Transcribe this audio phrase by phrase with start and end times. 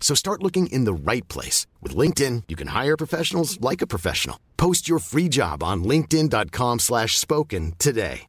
[0.00, 1.66] So start looking in the right place.
[1.82, 4.38] With LinkedIn, you can hire professionals like a professional.
[4.56, 8.28] Post your free job on linkedin.com slash spoken today.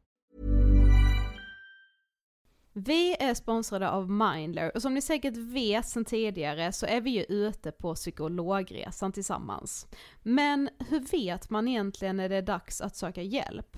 [2.80, 7.10] Vi är sponsrade av Mindler och som ni säkert vet sedan tidigare så är vi
[7.10, 9.88] ju ute på psykologresan tillsammans.
[10.24, 13.78] Men hur vet man egentligen när det är dags att söka hjälp?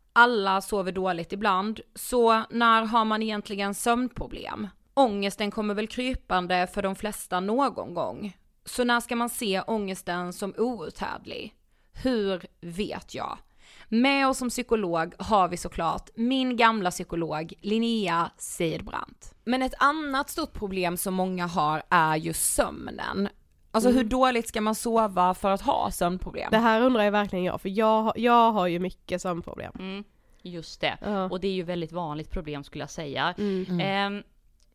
[0.13, 4.67] Alla sover dåligt ibland, så när har man egentligen sömnproblem?
[4.93, 8.37] Ångesten kommer väl krypande för de flesta någon gång.
[8.65, 11.55] Så när ska man se ångesten som outhärdlig?
[11.93, 13.37] Hur vet jag?
[13.87, 19.33] Med oss som psykolog har vi såklart min gamla psykolog Linnea Seidbrant.
[19.43, 23.29] Men ett annat stort problem som många har är ju sömnen.
[23.71, 23.97] Alltså mm.
[23.97, 26.47] hur dåligt ska man sova för att ha sömnproblem?
[26.51, 29.73] Det här undrar jag verkligen jag, för jag, jag har ju mycket sömnproblem.
[29.79, 30.03] Mm.
[30.41, 31.25] Just det, uh.
[31.25, 33.35] och det är ju väldigt vanligt problem skulle jag säga.
[33.37, 34.17] Mm.
[34.17, 34.23] Eh,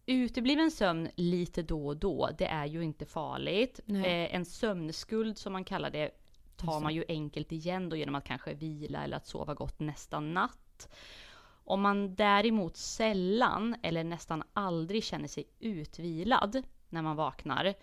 [0.07, 3.81] utebliven sömn lite då och då, det är ju inte farligt.
[3.89, 6.11] Eh, en sömnskuld som man kallar det
[6.57, 10.21] tar man ju enkelt igen då genom att kanske vila eller att sova gott nästa
[10.21, 10.89] natt.
[11.65, 17.75] Om man däremot sällan eller nästan aldrig känner sig utvilad när man vaknar,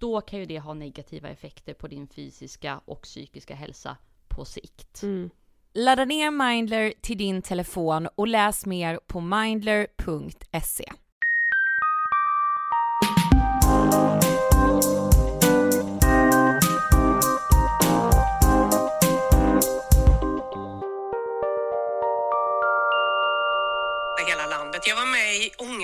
[0.00, 3.96] då kan ju det ha negativa effekter på din fysiska och psykiska hälsa
[4.28, 5.02] på sikt.
[5.02, 5.30] Mm.
[5.74, 10.92] Ladda ner Mindler till din telefon och läs mer på mindler.se.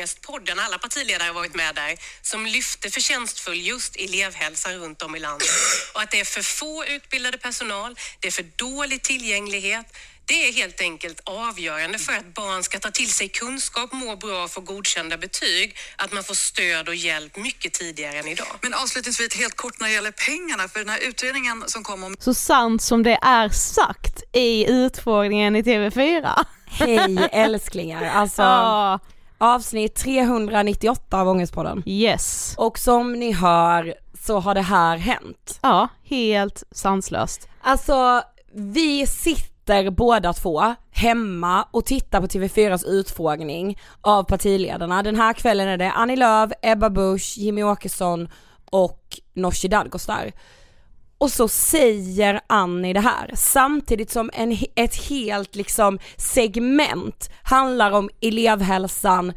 [0.07, 5.21] Ångestpodden, alla partiledare har varit med där, som lyfte förtjänstfull just elevhälsa runt om i
[5.21, 5.49] landet.
[5.95, 9.87] Och att det är för få utbildade personal, det är för dålig tillgänglighet.
[10.25, 14.45] Det är helt enkelt avgörande för att barn ska ta till sig kunskap, må bra
[14.45, 15.77] och få godkända betyg.
[15.97, 18.59] Att man får stöd och hjälp mycket tidigare än idag.
[18.63, 22.17] Men avslutningsvis helt kort när det gäller pengarna, för den här utredningen som kom om...
[22.19, 26.45] Så sant som det är sagt i utfrågningen i TV4.
[26.67, 28.43] Hej älsklingar, alltså
[28.93, 29.01] ja.
[29.39, 31.83] Avsnitt 398 av Ångestpodden.
[31.87, 32.55] Yes.
[32.59, 33.95] Och som ni hör
[34.27, 35.59] så har det här hänt.
[35.63, 37.49] Ja, helt sanslöst.
[37.61, 45.03] Alltså vi sitter båda två hemma och tittar på TV4s utfrågning av partiledarna.
[45.03, 48.29] Den här kvällen är det Annie Lööf, Ebba Busch, Jimmy Åkesson
[48.71, 50.33] och Nooshi Dadgostar.
[51.19, 58.11] Och så säger Annie det här samtidigt som en, ett helt liksom segment handlar om
[58.21, 59.33] elevhälsan,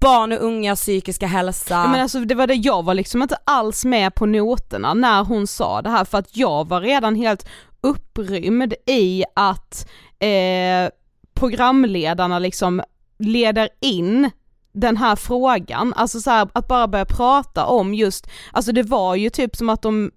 [0.00, 1.88] barn och unga psykiska hälsa.
[1.88, 5.46] Men alltså det var det, jag var liksom inte alls med på noterna när hon
[5.46, 7.48] sa det här för att jag var redan helt
[7.80, 10.90] upprymd i att eh,
[11.34, 12.82] programledarna liksom
[13.18, 14.30] leder in
[14.72, 19.14] den här frågan, alltså så här, att bara börja prata om just, alltså det var
[19.14, 20.10] ju typ som att de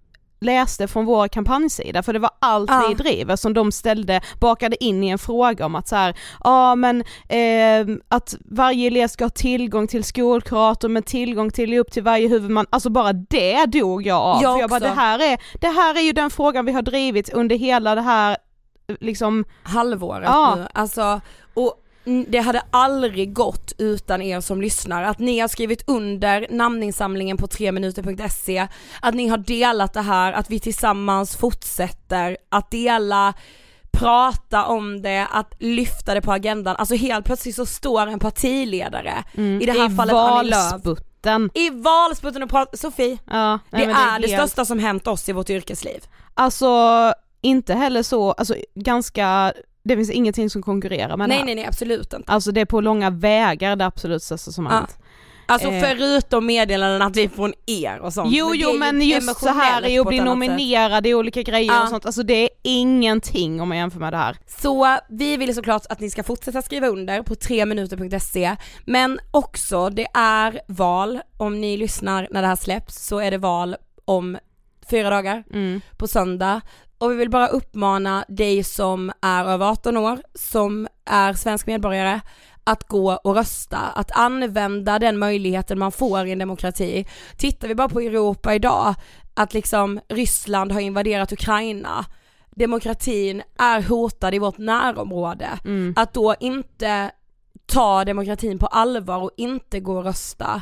[0.45, 2.85] läste från vår kampanjsida, för det var allt Ja.
[2.89, 7.03] vi driver som de ställde, bakade in i en fråga om att så ja men
[7.29, 12.27] eh, att varje elev ska ha tillgång till skolkurator med tillgång till upp till varje
[12.27, 14.41] huvudman, alltså bara det dog jag av.
[14.43, 16.81] Jag för jag bara, det här, är, det här är ju den frågan vi har
[16.81, 18.37] drivit under hela det här
[18.99, 20.55] liksom, halvåret Ja.
[20.55, 20.67] nu.
[20.73, 21.21] Alltså,
[21.53, 21.73] och
[22.27, 25.03] det hade aldrig gått utan er som lyssnar.
[25.03, 28.67] Att ni har skrivit under namninsamlingen på 3minuter.se,
[29.01, 33.33] att ni har delat det här, att vi tillsammans fortsätter att dela
[33.91, 36.75] prata om det, att lyfta det på agendan.
[36.75, 41.49] Alltså helt plötsligt så står en partiledare, i det här i fallet valsputten.
[41.53, 45.07] i valsputten och pratar, Sofie, Ja, nej, det men är det helt- största som hänt
[45.07, 46.03] oss i vårt yrkesliv.
[46.33, 51.45] Alltså inte heller så, alltså ganska, det finns ingenting som konkurrerar med det Nej här.
[51.45, 52.31] nej nej absolut inte.
[52.31, 54.77] Alltså det är på långa vägar det absolut största som har Ja.
[54.79, 54.97] hänt.
[55.45, 55.81] Alltså Eh.
[55.81, 58.29] förutom meddelanden att vi är från er och sånt.
[58.33, 61.83] Jo det jo men just så här i att bli nominerad i olika grejer Ja.
[61.83, 64.37] och sånt, alltså det är ingenting om man jämför med det här.
[64.61, 68.55] Så vi vill såklart att ni ska fortsätta skriva under på 3minuter.se
[68.85, 73.37] men också det är val, om ni lyssnar när det här släpps så är det
[73.37, 73.75] val
[74.05, 74.37] om
[74.89, 75.81] fyra dagar Mm.
[75.97, 76.61] på söndag
[77.01, 82.19] och vi vill bara uppmana dig som är över 18 år, som är svensk medborgare
[82.63, 87.05] att gå och rösta, att använda den möjligheten man får i en demokrati.
[87.37, 88.95] Tittar vi bara på Europa idag,
[89.33, 92.05] att liksom Ryssland har invaderat Ukraina,
[92.55, 95.49] demokratin är hotad i vårt närområde.
[95.65, 95.93] Mm.
[95.97, 97.11] Att då inte
[97.65, 100.61] ta demokratin på allvar och inte gå och rösta,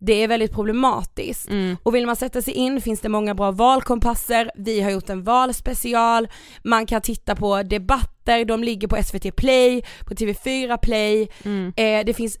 [0.00, 1.48] det är väldigt problematiskt.
[1.50, 1.76] Mm.
[1.82, 5.22] Och vill man sätta sig in finns det många bra valkompasser, vi har gjort en
[5.24, 6.28] valspecial,
[6.64, 11.72] man kan titta på debatter, de ligger på SVT Play, på TV4 Play, Mm.
[11.76, 12.38] eh, det finns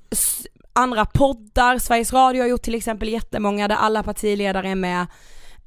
[0.72, 5.06] andra poddar, Sveriges Radio har gjort till exempel jättemånga där alla partiledare är med.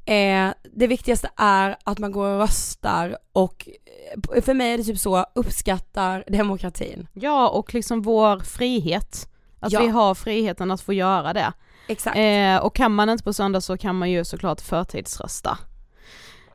[0.06, 3.70] Eh, det viktigaste är att man går och röstar och
[4.36, 7.08] eh, för mig är det typ så, uppskattar demokratin.
[7.14, 9.28] Ja och liksom vår frihet,
[9.60, 9.80] att Ja.
[9.82, 11.54] vi har friheten att få göra det.
[11.88, 12.18] Exakt.
[12.18, 15.58] Eh, och kan man inte på söndag så kan man ju såklart förtidsrösta.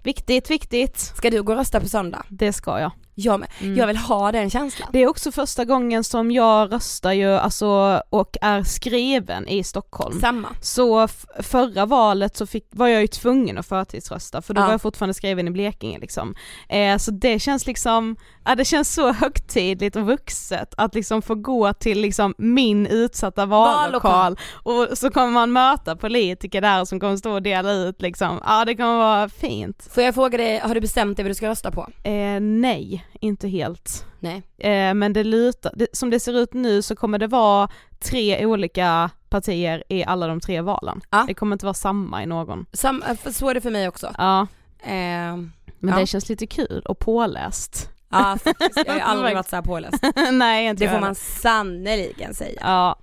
[0.03, 0.99] Viktigt, viktigt.
[0.99, 2.23] Ska du gå och rösta på söndag?
[2.29, 2.91] Det ska jag.
[3.15, 3.49] Jag med.
[3.61, 3.77] Mm.
[3.77, 4.89] Jag vill ha den känslan.
[4.93, 10.21] Det är också första gången som jag röstar ju alltså och är skriven i Stockholm.
[10.21, 10.49] Samma.
[10.61, 11.09] Så
[11.43, 14.65] förra valet så fick, var jag ju tvungen att förtidsrösta för då Ja.
[14.65, 16.35] var jag fortfarande skriven i Blekinge liksom.
[16.69, 18.17] Eh, så det känns liksom,
[18.49, 23.47] ja det känns så högtidligt och vuxet att liksom få gå till liksom min utsatta
[23.47, 28.41] vallokal och så kommer man möta politiker där som kommer stå och dela ut liksom,
[28.47, 29.89] ja det kommer vara fint.
[29.91, 31.89] Får jag fråga dig, har du bestämt dig vad du ska rösta på?
[32.05, 34.05] Eh, nej, inte helt.
[34.21, 34.43] Nej.
[34.59, 37.69] Eh, men det lutar, det, som det ser ut nu så kommer det vara
[38.05, 41.01] tre olika partier i alla de tre valen.
[41.11, 41.25] Ja.
[41.27, 42.67] Det kommer inte vara samma i någon.
[42.73, 44.15] Sam, eh, så är det för mig också.
[44.19, 44.47] Ja,
[44.83, 45.37] Eh,
[45.81, 45.97] men Ja.
[45.99, 47.91] det känns lite kul och påläst.
[48.11, 50.05] Ja faktiskt, jag har aldrig varit så här påläst.
[50.33, 52.61] Nej inte Det får man sannoliken säga.
[52.61, 52.99] Ja.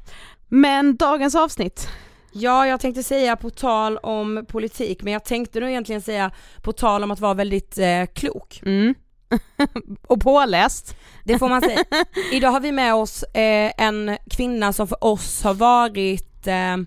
[0.47, 1.89] Men dagens avsnitt,
[2.37, 6.31] Ja, jag tänkte säga på tal om politik, men jag tänkte nog egentligen säga
[6.61, 8.61] på tal om att vara väldigt eh, klok.
[8.65, 8.95] mm.
[10.07, 10.95] och påläst.
[11.23, 11.83] Det får man säga.
[12.31, 16.77] Idag har vi med oss eh, en kvinna som för oss har varit eh,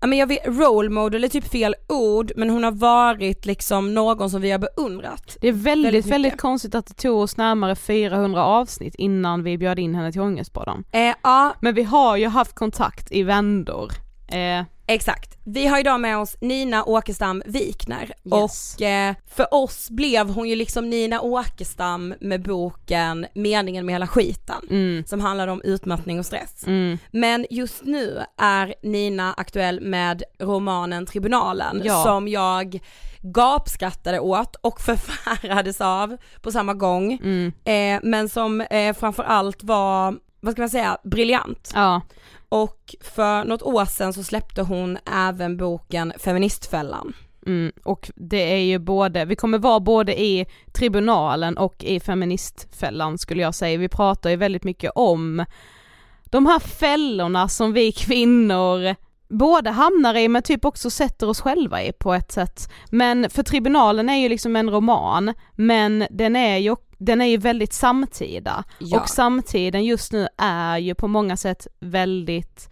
[0.00, 4.30] men jag vet, role model är typ fel ord men hon har varit liksom någon
[4.30, 5.36] som vi har beundrat.
[5.40, 9.58] Det är väldigt, Väldigt väldigt, konstigt att det tog oss närmare 400 avsnitt innan vi
[9.58, 10.84] bjöd in henne till Ångestpodden.
[10.92, 13.92] Eh, ja Men vi har ju haft kontakt i vändor.
[14.28, 15.38] Eh, exakt.
[15.44, 18.76] Vi har idag med oss Nina Åkestam Wikner Yes.
[18.76, 24.06] och eh, för oss blev hon ju liksom Nina Åkestam med boken Meningen med hela
[24.06, 26.66] skiten mm, som handlar om utmattning och stress.
[26.66, 26.98] mm.
[27.10, 32.02] Men just nu är Nina aktuell med romanen Tribunalen Ja.
[32.04, 32.80] som jag
[33.22, 37.12] gapskrattade åt och förfärades av på samma gång.
[37.12, 37.52] Mm.
[37.64, 41.70] Eh, men som eh, framförallt var, vad ska man säga, briljant.
[41.74, 42.00] Ja,
[42.48, 47.12] och för något år sedan så släppte hon även boken Feministfällan.
[47.46, 47.72] mm.
[47.84, 53.42] och det är ju både, vi kommer vara både i tribunalen och i feministfällan skulle
[53.42, 53.78] jag säga.
[53.78, 55.44] Vi pratar ju väldigt mycket om
[56.24, 58.94] de här fällorna som vi kvinnor
[59.28, 62.70] både hamnar i men typ också sätter oss själva i på ett sätt.
[62.90, 67.36] Men för tribunalen är ju liksom en roman, men den är ju, den är ju
[67.36, 68.64] väldigt samtida.
[68.78, 69.00] Ja.
[69.00, 72.70] Och samtiden just nu är ju på många sätt väldigt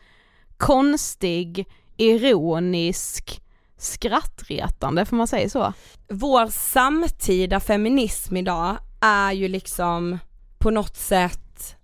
[0.57, 3.43] konstig, ironisk,
[3.79, 5.73] skrattretande, får man säga så?
[6.09, 10.19] Vår samtida feminism idag är ju liksom
[10.59, 11.77] på något sätt,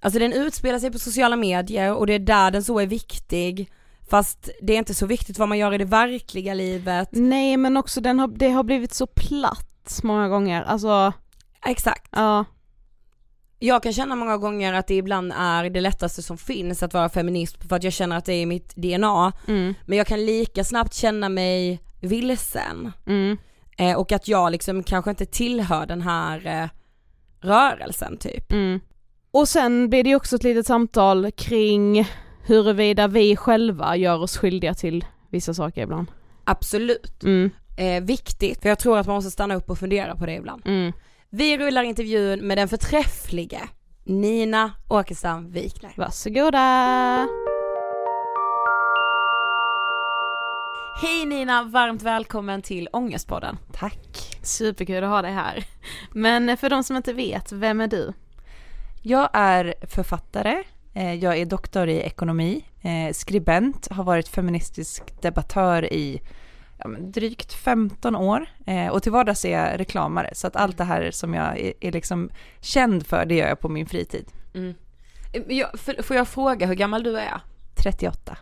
[0.00, 3.70] alltså den utspelar sig på sociala medier och det är där den så är viktig
[4.08, 7.08] Fast det är inte så viktigt vad man gör i det verkliga livet.
[7.12, 11.12] Nej men också den har, det har blivit så platt många gånger, alltså
[11.66, 12.08] Exakt.
[12.16, 12.44] ja.
[13.58, 17.08] Jag kan känna många gånger att det ibland är det lättaste som finns att vara
[17.08, 19.32] feminist för att jag känner att det är mitt DNA.
[19.48, 22.92] Mm, Men jag kan lika snabbt känna mig vilsen.
[23.06, 23.36] mm,
[23.78, 26.68] Eh, och att jag liksom kanske inte tillhör den här eh,
[27.40, 28.52] rörelsen typ.
[28.52, 28.80] mm.
[29.30, 32.08] Och sen blir det ju också ett litet samtal kring
[32.46, 36.10] huruvida vi själva gör oss skyldiga till vissa saker ibland.
[36.44, 37.22] Absolut.
[37.24, 40.34] Mm, Eh, viktigt, för jag tror att man måste stanna upp och fundera på det
[40.34, 40.62] ibland.
[40.66, 40.92] mm.
[41.30, 43.60] Vi rullar intervjun med den förträfflige
[44.04, 45.92] Nina Åkestam Wikner.
[45.96, 46.58] Varsågoda!
[51.02, 53.56] Hej Nina, varmt välkommen till Ångestpodden.
[53.72, 54.38] Tack.
[54.42, 55.64] Superkul att ha dig här.
[56.12, 58.12] Men för de som inte vet, vem är du?
[59.02, 60.62] Jag är författare,
[61.02, 66.20] jag är doktor i ekonomi, eh, skribent, har varit feministisk debattör i
[66.78, 70.84] ja, drygt 15 år eh, och till vardags är jag reklamare så att allt det
[70.84, 74.26] här som jag är, är liksom känd för det gör jag på min fritid.
[74.54, 74.74] Mm.
[75.48, 75.68] Jag,
[76.04, 77.40] får jag fråga hur gammal du är?
[77.74, 78.38] 38.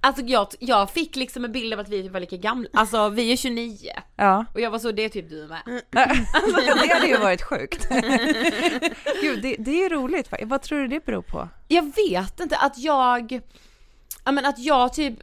[0.00, 3.32] Alltså jag, jag fick liksom en bild av att vi var lika gamla, alltså vi
[3.32, 3.78] är 29
[4.16, 5.62] Ja, och jag var så, det är typ du med.
[5.90, 7.88] det hade ju varit sjukt.
[9.22, 10.28] Gud, det, det är roligt.
[10.42, 11.48] Vad- tror du det beror på?
[11.68, 13.40] Jag vet inte att jag,
[14.24, 15.14] ja men att jag typ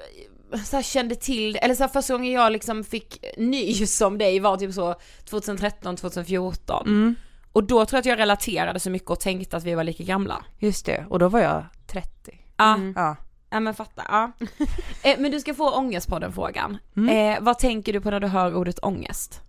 [0.65, 4.57] så kände till, eller så här första gången jag liksom fick nys om dig var
[4.57, 6.87] typ så 2013, 2014.
[6.87, 7.15] Mm,
[7.51, 10.03] Och då tror jag att jag relaterade så mycket och tänkte att vi var lika
[10.03, 10.45] gamla.
[10.59, 12.09] just det, och då var jag 30.
[12.57, 12.93] Ja, Mm.
[12.95, 13.15] Ja.
[13.53, 14.31] Ja men fatta, ja.
[15.03, 16.77] eh, men du ska få ångestpodden frågan.
[16.97, 17.33] Mm.
[17.37, 19.41] Eh, vad tänker du på när du hör ordet ångest?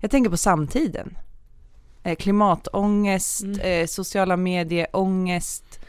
[0.00, 1.18] Jag tänker på samtiden.
[2.02, 3.60] Eh, klimatångest, Mm.
[3.60, 5.79] eh, sociala medieångest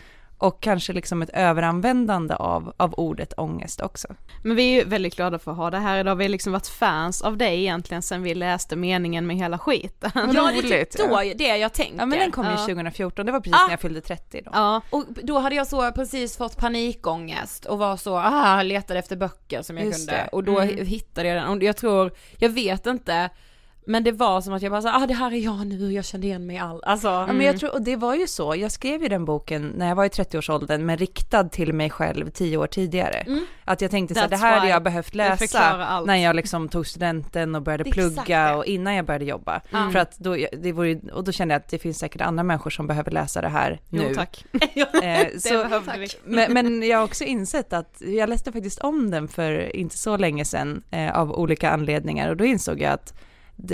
[0.41, 4.07] och kanske liksom ett överanvändande av, av ordet ångest också.
[4.43, 6.53] Men vi är ju väldigt glada för att ha det här idag, vi har liksom
[6.53, 10.11] varit fans av dig egentligen sen vi läste meningen med hela skiten.
[10.15, 10.21] Ja,
[10.61, 11.97] det är typ då det jag tänker.
[11.97, 12.57] Ja men den kom ju Ja.
[12.57, 13.65] 2014, det var precis Ah.
[13.65, 14.51] när jag fyllde 30 då.
[14.53, 19.15] Ja, Och då hade jag så precis fått panikångest och var så, ah, letade efter
[19.15, 20.29] böcker som jag Just kunde det.
[20.31, 20.85] och då Mm.
[20.85, 23.29] hittade jag den och jag tror, jag vet inte,
[23.85, 26.05] men det var som att jag bara så, ah det här är jag nu, jag
[26.05, 27.07] kände igen mig i allt, alltså.
[27.07, 29.87] Ja, men jag tror, och det var ju så, jag skrev ju den boken när
[29.87, 33.17] jag var i 30-årsåldern men riktad till mig själv 10 år tidigare.
[33.17, 33.45] Mm.
[33.65, 36.87] Att jag tänkte så här, det här hade jag behövt läsa när jag liksom tog
[36.87, 39.61] studenten och började plugga och innan jag började jobba.
[39.71, 39.91] Mm.
[39.91, 42.69] För att då, det vore, och då kände jag att det finns säkert andra människor
[42.69, 44.05] som behöver läsa det här nu.
[44.09, 44.45] jo tack.
[45.03, 45.63] Eh, så,
[45.97, 46.07] vi.
[46.23, 50.17] men, men jag har också insett att, jag läste faktiskt om den för inte så
[50.17, 53.13] länge sedan eh, av olika anledningar och då insåg jag att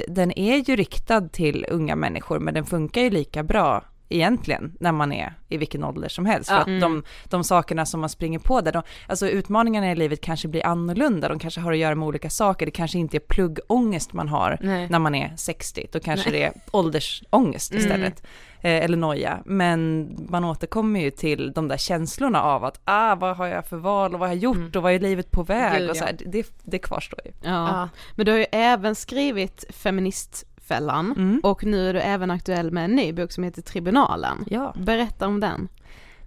[0.07, 4.91] den är ju riktad till unga människor men den funkar ju lika bra egentligen när
[4.91, 6.49] man är i vilken ålder som helst.
[6.49, 6.63] Ja.
[6.63, 10.21] För att de, de sakerna som man springer på där, de, alltså utmaningarna i livet
[10.21, 13.19] kanske blir annorlunda, de kanske har att göra med olika saker, det kanske inte är
[13.19, 14.89] pluggångest man har Nej.
[14.89, 17.83] när man är 60, då kanske det är åldersångest Mm.
[17.83, 18.23] istället.
[18.23, 18.29] Eh,
[18.61, 23.47] eller noja, men man återkommer ju till de där känslorna av att ah, vad har
[23.47, 24.71] jag för val och vad har jag gjort Mm.
[24.75, 26.05] och vad är livet på väg Gud, och så ja.
[26.07, 27.31] här, det, det kvarstår ju.
[27.41, 27.49] Ja.
[27.51, 27.89] Ja.
[28.15, 31.39] Men du har ju även skrivit Feministfällan Mm.
[31.43, 34.45] och nu är du även aktuell med en ny bok som heter Tribunalen.
[34.47, 34.73] Ja.
[34.77, 35.67] Berätta om den.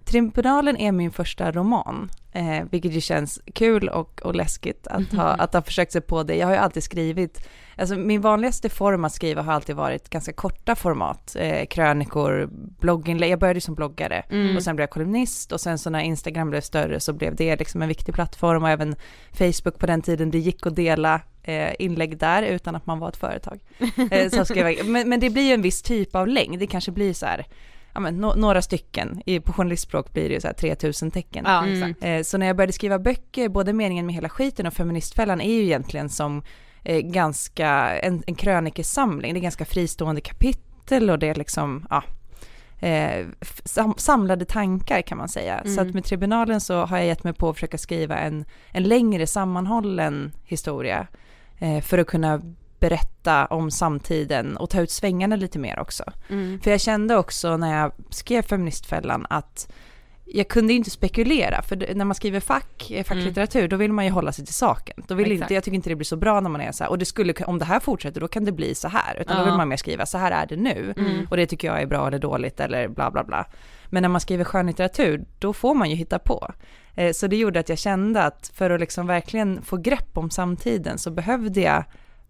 [0.05, 5.23] Tribunalen är min första roman, eh, vilket ju känns kul och, och läskigt att ha,
[5.23, 6.35] att ha försökt sig på det.
[6.35, 7.47] Jag har ju alltid skrivit,
[7.81, 13.31] alltså min vanligaste form att skriva har alltid varit ganska korta format, eh, krönikor, blogginlägg,
[13.31, 14.55] jag började som bloggare Mm.
[14.55, 17.55] och sen blev jag kolumnist och sen så när Instagram blev större så blev det
[17.55, 18.95] liksom en viktig plattform och även
[19.31, 23.09] Facebook på den tiden, det gick att dela eh, inlägg där utan att man var
[23.09, 23.59] ett företag.
[24.11, 26.67] Eh, så skrev jag, men, men det blir ju en viss typ av längd, det
[26.67, 27.45] kanske blir så här,
[27.93, 31.43] ja men no, några stycken, I, på journalistspråk blir det ju så här 3000 tecken.
[31.47, 31.95] Ja, Mm.
[32.01, 35.53] Eh, Så när jag började skriva böcker, både meningen med hela skiten och feministfällan är
[35.53, 36.43] ju egentligen som
[36.83, 37.69] eh, ganska,
[37.99, 42.03] en, en krönikesamling, det är ganska fristående kapitel och det är liksom, ja,
[42.87, 43.27] eh,
[43.65, 45.61] sam, samlade tankar kan man säga.
[45.63, 45.87] Så Mm.
[45.87, 49.27] att med tribunalen så har jag gett mig på att försöka skriva en, en längre
[49.27, 51.07] sammanhållen historia
[51.59, 52.41] eh, för att kunna
[52.79, 56.03] berätta om samtiden och ta ut svängarna lite mer också.
[56.29, 56.59] Mm.
[56.61, 59.71] För jag kände också när jag skrev Feministfällan att
[60.33, 64.05] jag kunde ju inte spekulera, för när man skriver fack, eh, facklitteratur, då vill man
[64.05, 65.03] ju hålla sig till saken.
[65.07, 65.41] Då vill Exakt.
[65.41, 67.05] inte, jag tycker inte det blir så bra när man är så här, och det
[67.05, 69.17] skulle, om det här fortsätter, då kan det bli så här.
[69.21, 69.45] Utan då Ja.
[69.45, 70.93] vill man mer skriva, så här är det nu.
[70.97, 71.27] Mm.
[71.29, 73.45] Och det tycker jag är bra eller dåligt eller bla bla bla.
[73.89, 76.53] Men när man skriver skönlitteratur, då får man ju hitta på.
[76.95, 80.29] Eh, Så det gjorde att jag kände att för att liksom verkligen få grepp om
[80.29, 81.83] samtiden så behövde jag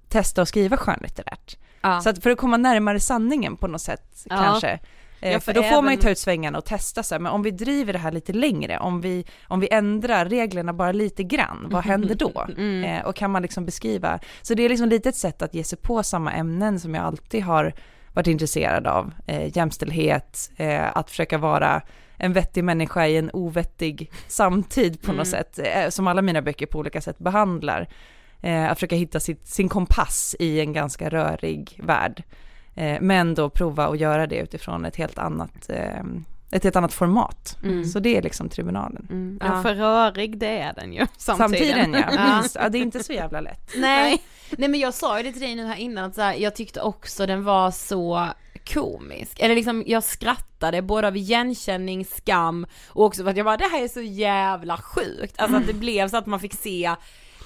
[0.09, 1.57] testa att skriva skönlitterärt.
[1.81, 2.01] Ja.
[2.01, 4.35] Så att för att komma närmare sanningen på något sätt Ja.
[4.37, 4.79] kanske.
[5.21, 7.19] Eh, Ja, för då får man ju även- ta ut svängarna och testa så här,
[7.19, 10.91] men om vi driver det här lite längre, om vi, om vi ändrar reglerna bara
[10.91, 12.45] lite grann, vad händer då?
[12.57, 12.83] Mm.
[12.83, 15.63] Eh, och kan man liksom beskriva, så det är liksom lite ett sätt att ge
[15.63, 17.73] sig på samma ämnen som jag alltid har
[18.13, 21.81] varit intresserad av, eh, jämställdhet, eh, att försöka vara
[22.17, 26.65] en vettig människa i en ovettig samtid på något sätt, eh, som alla mina böcker
[26.65, 27.87] på olika sätt behandlar.
[28.41, 32.23] Eh, att försöka hitta sitt, sin kompass i en ganska rörig värld.
[32.75, 36.03] Eh, men då prova att göra det utifrån ett helt annat, eh,
[36.51, 37.57] ett helt annat format.
[37.63, 37.85] Mm.
[37.85, 39.07] Så det är liksom tribunalen.
[39.09, 39.39] Mm.
[39.41, 39.47] Ja.
[39.47, 41.07] Ja, för rörig det är den ju.
[41.17, 42.03] Samtiden, ja.
[42.15, 42.43] Ja.
[42.55, 42.69] Ja.
[42.69, 43.71] Det är inte så jävla lätt.
[43.75, 44.23] Nej.
[44.51, 46.55] Nej men jag sa ju det till dig nu här innan att så här, jag
[46.55, 48.27] tyckte också den var så
[48.73, 49.39] komisk.
[49.39, 53.67] Eller liksom jag skrattade både av igenkänning, skam och också för att jag bara det
[53.71, 55.41] här är så jävla sjukt.
[55.41, 56.95] Alltså att det blev så att man fick se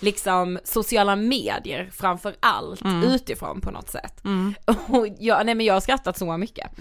[0.05, 4.21] liksom sociala medier framför allt utifrån på något sätt.
[4.87, 6.71] Och jag, nej men jag har skrattat så mycket.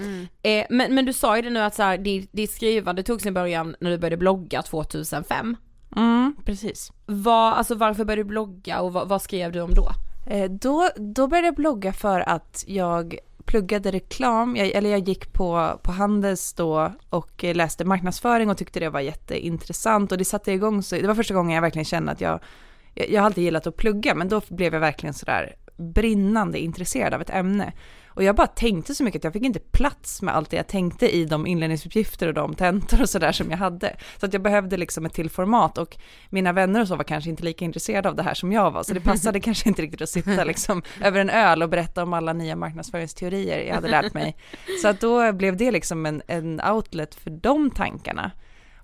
[0.42, 3.20] Eh, men, men du sa ju det nu att så här, ditt, ditt skrivande tog
[3.20, 5.56] sin början när du började blogga 2005.
[5.96, 6.92] Mm, precis.
[7.06, 9.88] Vad, alltså varför började du blogga och vad, vad skrev du om då?
[10.26, 15.32] Eh, då, då började jag blogga för att jag pluggade reklam, jag, eller jag gick
[15.32, 20.52] på, på Handels då och läste marknadsföring och tyckte det var jätteintressant och det satte
[20.52, 22.40] igång så, det var första gången jag verkligen kände att jag,
[22.94, 27.14] jag, jag har alltid gillat att plugga men då blev jag verkligen sådär brinnande intresserad
[27.14, 27.72] av ett ämne.
[28.14, 30.66] Och jag bara tänkte så mycket att jag fick inte plats med allt det jag
[30.66, 33.96] tänkte i de inledningsuppgifter och de tentor och sådär som jag hade.
[34.20, 35.96] Så att jag behövde liksom ett till format och
[36.30, 38.82] mina vänner och så var kanske inte lika intresserade av det här som jag var,
[38.82, 42.12] så det passade kanske inte riktigt att sitta liksom över en öl och berätta om
[42.12, 44.36] alla nya marknadsföringsteorier jag hade lärt mig.
[44.82, 48.30] Så att då blev det liksom en, en outlet för de tankarna.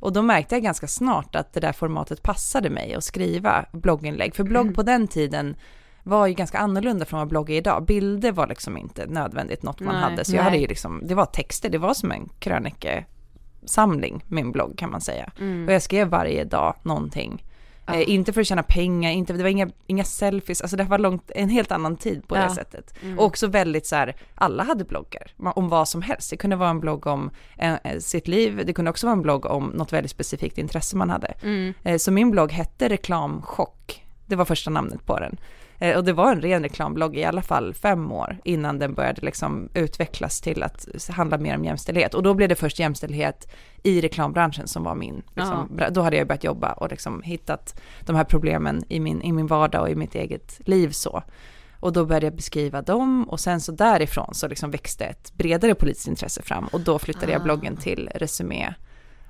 [0.00, 4.34] Och då märkte jag ganska snart att det där formatet passade mig att skriva blogginlägg.
[4.34, 5.56] För blogg på den tiden
[6.02, 7.84] var ju ganska annorlunda från vad blogg är idag.
[7.84, 10.24] Bilder var liksom inte nödvändigt något man Nej, hade.
[10.24, 14.78] Så jag hade ju liksom, det var texter, det var som en krönikesamling, min blogg
[14.78, 15.32] kan man säga.
[15.66, 17.44] Och jag skrev varje dag någonting.
[17.94, 20.98] Eh, inte för att tjäna pengar, inte, det var inga, inga selfies, alltså det var
[20.98, 22.42] långt, en helt annan tid på Ja.
[22.42, 22.94] det sättet.
[23.18, 26.30] Och också väldigt så här, alla hade bloggar om vad som helst.
[26.30, 29.22] Det kunde vara en blogg om eh, eh, sitt liv, det kunde också vara en
[29.22, 31.34] blogg om något väldigt specifikt intresse man hade.
[31.82, 35.36] Eh, så min blogg hette Reklamchock, det var första namnet på den.
[35.80, 39.20] Eh, och det var en ren reklamblogg i alla fall fem år innan den började
[39.22, 42.14] liksom utvecklas till att handla mer om jämställdhet.
[42.14, 43.48] Och då blev det först jämställdhet
[43.82, 47.80] i reklambranschen som var min, liksom, bra- då hade jag börjat jobba och liksom hittat
[48.00, 51.22] de här problemen i min, i min vardag och i mitt eget liv så.
[51.80, 55.74] Och då började jag beskriva dem och sen så därifrån så liksom växte ett bredare
[55.74, 58.74] politiskt intresse fram och då flyttade jag bloggen till Resumé.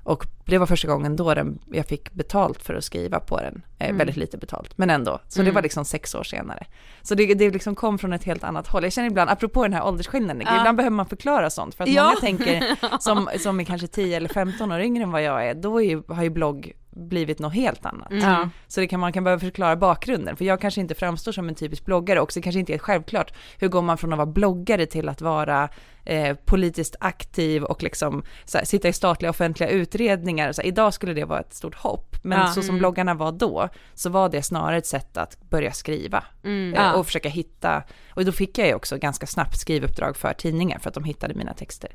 [0.03, 3.61] Och det var första gången då den, jag fick betalt för att skriva på den.
[3.79, 5.19] Eh, Väldigt lite betalt, men ändå.
[5.27, 6.65] Så det var liksom sex år senare.
[7.01, 8.83] Så det, det liksom kom från ett helt annat håll.
[8.83, 11.75] Jag känner ibland, apropå den här åldersskillnaden, ibland behöver man förklara sånt.
[11.75, 12.03] För att Ja.
[12.03, 15.53] många tänker, som, som är kanske 10 eller 15 år yngre än vad jag är,
[15.55, 18.07] då är ju, har ju blogg blivit något helt annat.
[18.11, 18.49] Ja.
[18.67, 21.55] Så det kan, man kan behöva förklara bakgrunden, för jag kanske inte framstår som en
[21.55, 23.33] typisk bloggare och det kanske inte är självklart.
[23.59, 25.69] Hur går man från att vara bloggare till att vara
[26.05, 30.51] eh, politiskt aktiv och liksom så här, sitta i statliga offentliga utredningar?
[30.51, 32.47] Så här, idag skulle det vara ett stort hopp, men Ja.
[32.47, 36.51] så som bloggarna var då, så var det snarare ett sätt att börja skriva eh,
[36.51, 36.93] Ja.
[36.93, 37.83] och försöka hitta,
[38.15, 41.33] och då fick jag ju också ganska snabbt skrivuppdrag för tidningar för att de hittade
[41.33, 41.89] mina texter.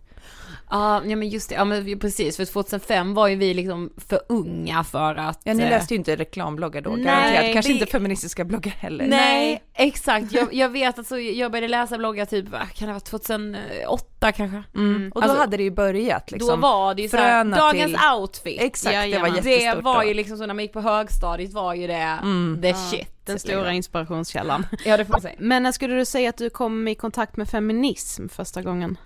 [0.71, 4.21] Ja, ja men just det, ja men precis, för 2005 var ju vi liksom för
[4.29, 5.41] unga för att...
[5.45, 7.53] Ja, ni eh, läste ju inte reklambloggar då, Nej, garanterat.
[7.53, 9.07] Kanske det- inte feministiska bloggar heller.
[9.07, 10.33] Nej, exakt.
[10.33, 14.63] Jag, jag vet att så, jag började läsa bloggar typ, kan det vara 2008 kanske?
[14.75, 15.13] Mm.
[15.15, 16.49] Och då Alltså, hade det ju börjat liksom.
[16.49, 18.61] då var det ju såhär, dagens till- outfit.
[18.61, 20.09] Exakt, det var jättestort Det var då.
[20.09, 22.19] ju liksom så när man gick på högstadiet var ju det
[22.63, 23.13] the shit.
[23.25, 24.67] Den stora inspirationskällan.
[24.85, 25.35] Ja det får man säga.
[25.39, 28.99] Men när skulle du säga att du kom i kontakt med feminism första gången?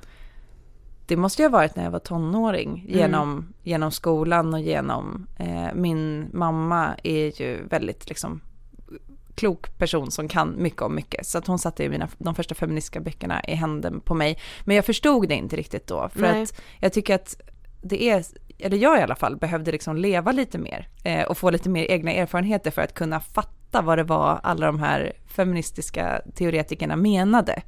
[1.07, 5.74] Det måste ju ha varit när jag var tonåring, genom, genom skolan och genom, eh,
[5.74, 8.40] min mamma är ju väldigt liksom
[9.35, 11.27] klok person som kan mycket om mycket.
[11.27, 14.38] Så att hon satte ju mina, de första feministiska böckerna i handen på mig.
[14.64, 16.09] Men jag förstod det inte riktigt då.
[16.09, 16.43] För Nej.
[16.43, 17.40] att jag tycker att
[17.83, 18.25] det är,
[18.59, 20.88] eller jag i alla fall, behövde liksom leva lite mer.
[21.05, 24.66] Eh, och få lite mer egna erfarenheter för att kunna fatta vad det var alla
[24.66, 27.62] de här feministiska teoretikerna menade.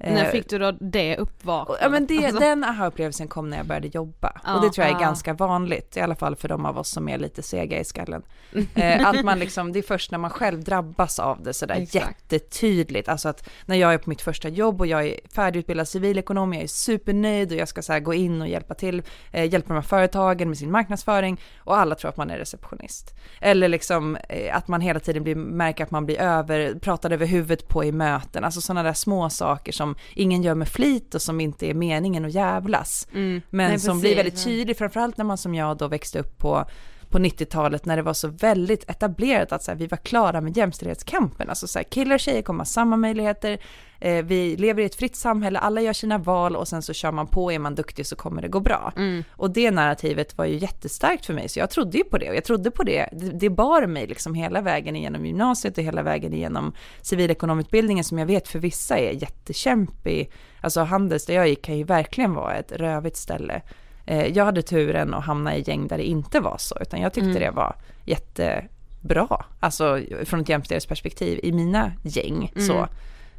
[0.00, 1.82] När Eh, fick du då det uppvaknandet?
[1.82, 4.40] Ja men det, Alltså, den aha-upplevelsen kom när jag började jobba.
[4.44, 5.06] Ja, och det tror jag är ja.
[5.06, 8.22] ganska vanligt, i alla fall för de av oss som är lite sega i skallen.
[8.74, 12.32] Eh, att man liksom, det är först när man själv drabbas av det sådär Exakt.
[12.32, 13.08] jättetydligt.
[13.08, 16.62] Alltså att när jag är på mitt första jobb och jag är färdigutbildad civilekonom, jag
[16.62, 19.82] är supernöjd och jag ska så gå in och hjälpa till, eh, hjälpa de här
[19.82, 23.14] företagen med sin marknadsföring och alla tror att man är receptionist.
[23.40, 27.26] Eller liksom eh, att man hela tiden blir, märker att man blir över, pratad över
[27.26, 31.14] huvudet på i möten, alltså sådana där små saker som som ingen gör med flit
[31.14, 33.08] och som inte är meningen att jävlas.
[33.12, 33.42] Mm.
[33.50, 36.64] Men Nej, som blir väldigt tydlig, framförallt när man som jag då växte upp på
[37.10, 40.56] på 90-talet när det var så väldigt etablerat att så här, vi var klara med
[40.56, 41.48] jämställdhetskampen.
[41.48, 43.58] Alltså så här, killar och tjejer kommer ha samma möjligheter,
[44.00, 47.12] eh, vi lever i ett fritt samhälle, alla gör sina val och sen så kör
[47.12, 48.92] man på, är man duktig så kommer det gå bra.
[48.96, 49.24] Mm.
[49.32, 52.36] Och det narrativet var ju jättestarkt för mig, så jag trodde ju på det och
[52.36, 53.08] jag trodde på det.
[53.12, 58.18] Det, det bar mig liksom hela vägen igenom gymnasiet och hela vägen igenom civilekonomutbildningen som
[58.18, 60.32] jag vet för vissa är jättekämpig.
[60.60, 63.62] Alltså Handels där jag gick kan ju verkligen vara ett rövigt ställe.
[64.10, 67.12] Eh, jag hade turen att hamna i gäng där det inte var så, utan jag
[67.12, 67.42] tyckte mm.
[67.42, 72.52] det var jättebra, alltså från ett jämställdhetsperspektiv i mina gäng.
[72.54, 72.66] Mm.
[72.66, 72.86] Så.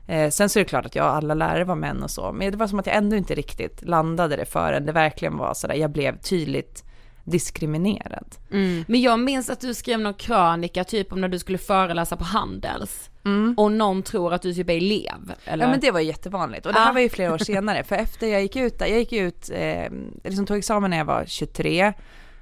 [0.08, 2.32] Eh, sen så är det klart att jag och alla lärare var män och så,
[2.32, 5.54] men det var som att jag ändå inte riktigt landade det förrän det verkligen var
[5.54, 6.84] sådär, jag blev tydligt
[7.24, 8.36] diskriminerad.
[8.52, 8.86] Mm.
[8.88, 12.24] Men jag minns att du skrev någon krönika typ om när du skulle föreläsa på
[12.24, 13.10] Handels.
[13.26, 13.54] Mm.
[13.58, 15.34] Och någon tror att du typ är elev.
[15.46, 15.66] Eller?
[15.66, 16.94] Ja men det var ju jättevanligt och det här ah.
[16.94, 19.92] var ju flera år senare för efter jag gick ut jag gick ut, eh,
[20.24, 21.94] liksom tog examen när jag var 23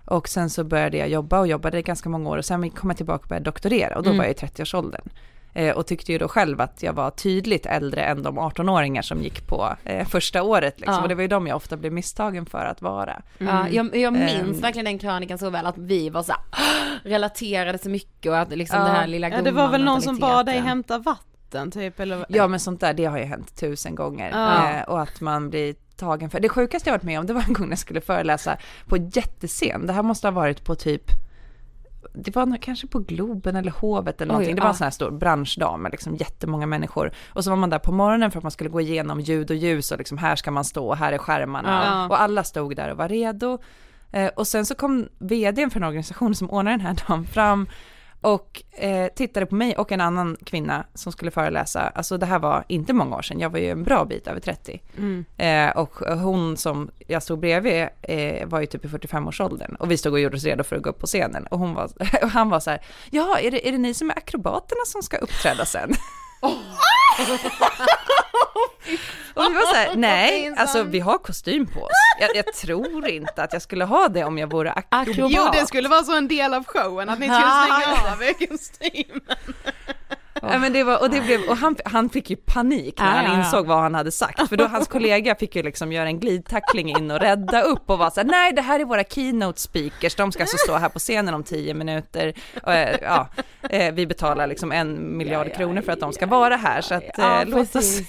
[0.06, 2.98] och sen så började jag jobba och jobbade ganska många år och sen kom jag
[2.98, 4.18] tillbaka och började doktorera och då mm.
[4.18, 5.10] var jag i 30-årsåldern.
[5.54, 9.22] Eh, och tyckte ju då själv att jag var tydligt äldre än de 18-åringar som
[9.22, 10.96] gick på eh, första året liksom.
[10.96, 11.02] Ja.
[11.02, 13.22] Och det var ju de jag ofta blev misstagen för att vara.
[13.40, 13.56] Mm.
[13.56, 16.42] Ja, jag, jag minns um, verkligen den krönikan så väl att vi var så här,
[17.04, 18.86] relaterade så mycket och att liksom ja.
[18.86, 22.26] det här lilla Ja det var väl någon som bad dig hämta vatten typ eller?
[22.30, 24.32] Ja men sånt där det har ju hänt tusen gånger.
[24.32, 24.78] Ja.
[24.78, 27.42] Eh, och att man blir tagen för, det sjukaste jag varit med om det var
[27.42, 31.12] en gång när jag skulle föreläsa på jättescen, det här måste ha varit på typ
[32.24, 34.54] det var kanske på Globen eller Hovet eller någonting.
[34.54, 34.72] Oj, det var ja.
[34.72, 37.12] en sån här stor branschdag med liksom jättemånga människor.
[37.28, 39.58] Och så var man där på morgonen för att man skulle gå igenom ljud och
[39.58, 41.84] ljus och liksom här ska man stå och här är skärmarna.
[41.86, 42.08] Ja.
[42.08, 43.60] Och alla stod där och var redo.
[44.12, 47.68] Eh, och sen så kom vdn för en organisation som ordnade den här dagen fram
[48.22, 51.82] och eh, tittade på mig och en annan kvinna som skulle föreläsa.
[51.82, 54.40] Alltså det här var inte många år sedan, jag var ju en bra bit över
[54.40, 54.82] 30.
[54.98, 55.26] Mm.
[55.38, 59.98] Eh, och hon som jag stod bredvid eh, var ju typ i 45-årsåldern och vi
[59.98, 61.48] stod och gjorde oss redo för att gå upp på scenen.
[61.48, 61.90] Och, hon var,
[62.24, 65.04] och han var så här, ja är det, är det ni som är akrobaterna som
[65.04, 65.94] ska uppträda sen?
[66.42, 66.54] Oh.
[69.34, 71.92] Och vi var så här, nej, alltså vi har kostym på oss.
[72.20, 75.32] Jag, jag, tror inte att jag skulle ha det om jag vore akrobat.
[75.32, 78.48] Jo, det skulle vara så en del av showen, att ni skulle slänga av er
[78.48, 79.22] kostymen.
[80.42, 83.40] Ja, men det var, och, det blev, och han, han fick ju panik när han
[83.40, 86.90] insåg vad han hade sagt, för då hans kollega fick ju liksom göra en glidtackling
[86.90, 90.32] in och rädda upp och vara såhär, nej det här är våra keynote speakers, de
[90.32, 93.28] ska alltså stå här på scenen om tio minuter, och, eh, ja,
[93.70, 96.82] eh, vi betalar liksom en miljard ja, ja, kronor för att de ska vara här,
[96.82, 98.00] så att ja, låt oss,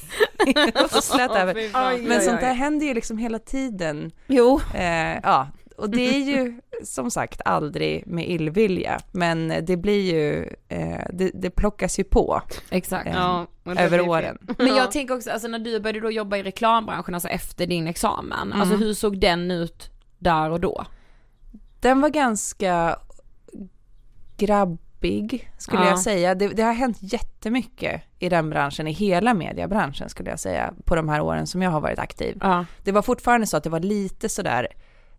[0.75, 2.09] låt oss släta över.
[2.09, 4.11] Men sånt där händer ju liksom hela tiden.
[4.27, 4.61] Jo.
[4.75, 5.49] Eh, ja,
[5.81, 11.31] och det är ju som sagt aldrig med illvilja, men det blir ju, eh, det,
[11.35, 12.43] det plockas ju på.
[12.71, 13.07] Exakt.
[13.07, 14.39] Eh, ja, över åren.
[14.59, 17.87] Men jag tänker också, alltså när du började då jobba i reklambranschen, alltså efter din
[17.87, 18.61] examen, mm.
[18.61, 20.85] alltså hur såg den ut där och då?
[21.81, 22.99] Den var ganska
[24.37, 25.89] grabbig skulle ja.
[25.89, 26.35] jag säga.
[26.35, 30.97] Det, det, har hänt jättemycket i den branschen, i hela mediebranschen skulle jag säga, på
[30.97, 32.39] de här åren som jag har varit aktiv.
[32.41, 32.65] Ja.
[32.85, 34.69] Det var fortfarande så att det var lite sådär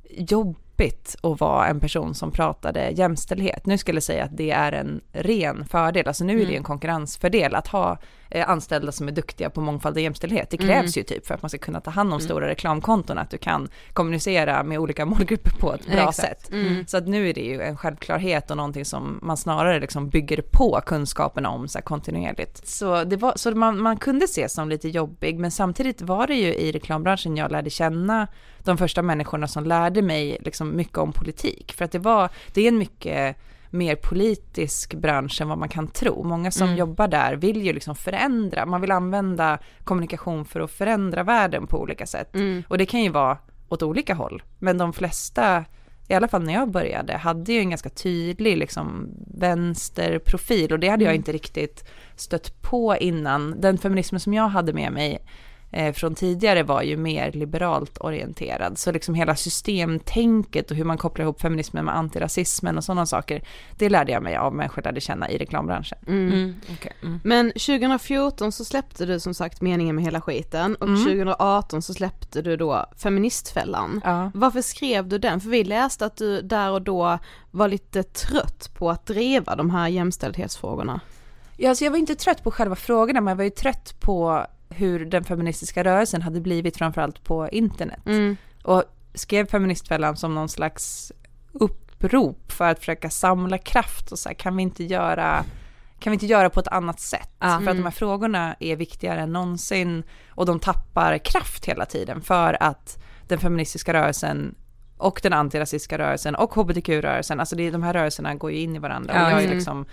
[0.09, 3.65] jobbigt att vara en person som pratade jämställdhet.
[3.65, 6.57] Nu skulle jag säga att det är en ren fördel, alltså nu är det mm.
[6.57, 7.97] en konkurrensfördel att ha
[8.31, 10.49] anställda som är duktiga på mångfald och jämställdhet.
[10.49, 10.91] Det krävs mm.
[10.95, 12.25] ju typ för att man ska kunna ta hand om mm.
[12.25, 16.15] stora reklamkonton, att du kan kommunicera med olika målgrupper på ett bra Exakt.
[16.15, 16.51] sätt.
[16.51, 16.87] Mm.
[16.87, 20.41] Så att nu är det ju en självklarhet och någonting som man snarare liksom bygger
[20.51, 22.67] på kunskapen om så kontinuerligt.
[22.67, 26.35] Så, det var, så man, man kunde se som lite jobbig, men samtidigt var det
[26.35, 28.27] ju i reklambranschen jag lärde känna
[28.63, 31.73] de första människorna som lärde mig liksom mycket om politik.
[31.77, 33.37] För att det var, det är en mycket
[33.71, 36.23] mer politisk bransch än vad man kan tro.
[36.23, 36.77] Många som mm.
[36.77, 41.79] jobbar där vill ju liksom förändra, man vill använda kommunikation för att förändra världen på
[41.79, 42.35] olika sätt.
[42.35, 42.63] Mm.
[42.67, 43.37] Och det kan ju vara
[43.69, 45.65] åt olika håll, men de flesta
[46.07, 50.87] i alla fall när jag började, hade ju en ganska tydlig liksom, vänsterprofil och det
[50.87, 51.19] hade jag mm.
[51.19, 53.61] inte riktigt stött på innan.
[53.61, 55.19] Den feminismen som jag hade med mig
[55.93, 58.77] från tidigare var ju mer liberalt orienterad.
[58.77, 63.43] Så liksom hela systemtänket och hur man kopplar ihop feminismen med antirasismen och sådana saker,
[63.77, 65.97] det lärde jag mig av människor lärde känna i reklambranschen.
[66.07, 66.33] Mm.
[66.33, 66.55] Mm.
[66.73, 66.91] Okay.
[67.01, 67.19] Mm.
[67.23, 71.81] Men 2014 så släppte du som sagt meningen med hela skiten och 2018 mm.
[71.81, 74.01] så släppte du då Feministfällan.
[74.03, 74.31] Ja.
[74.33, 75.41] Varför skrev du den?
[75.41, 77.19] För vi läste att du där och då
[77.51, 80.99] var lite trött på att driva de här jämställdhetsfrågorna.
[81.57, 84.45] Ja, alltså jag var inte trött på själva frågorna, men jag var ju trött på
[84.71, 88.05] hur den feministiska rörelsen hade blivit framförallt på internet.
[88.05, 88.37] Mm.
[88.63, 91.11] Och skrev Feministfällan som någon slags
[91.51, 95.45] upprop för att försöka samla kraft och så här, kan vi inte göra
[95.99, 97.29] kan vi inte göra på ett annat sätt?
[97.39, 97.59] Ja.
[97.63, 102.21] För att de här frågorna är viktigare än någonsin och de tappar kraft hela tiden
[102.21, 104.55] för att den feministiska rörelsen
[104.97, 108.79] och den antirasistiska rörelsen och hbtq-rörelsen, alltså det, de här rörelserna går ju in i
[108.79, 109.13] varandra.
[109.15, 109.55] Ja, och jag är mm.
[109.55, 109.85] liksom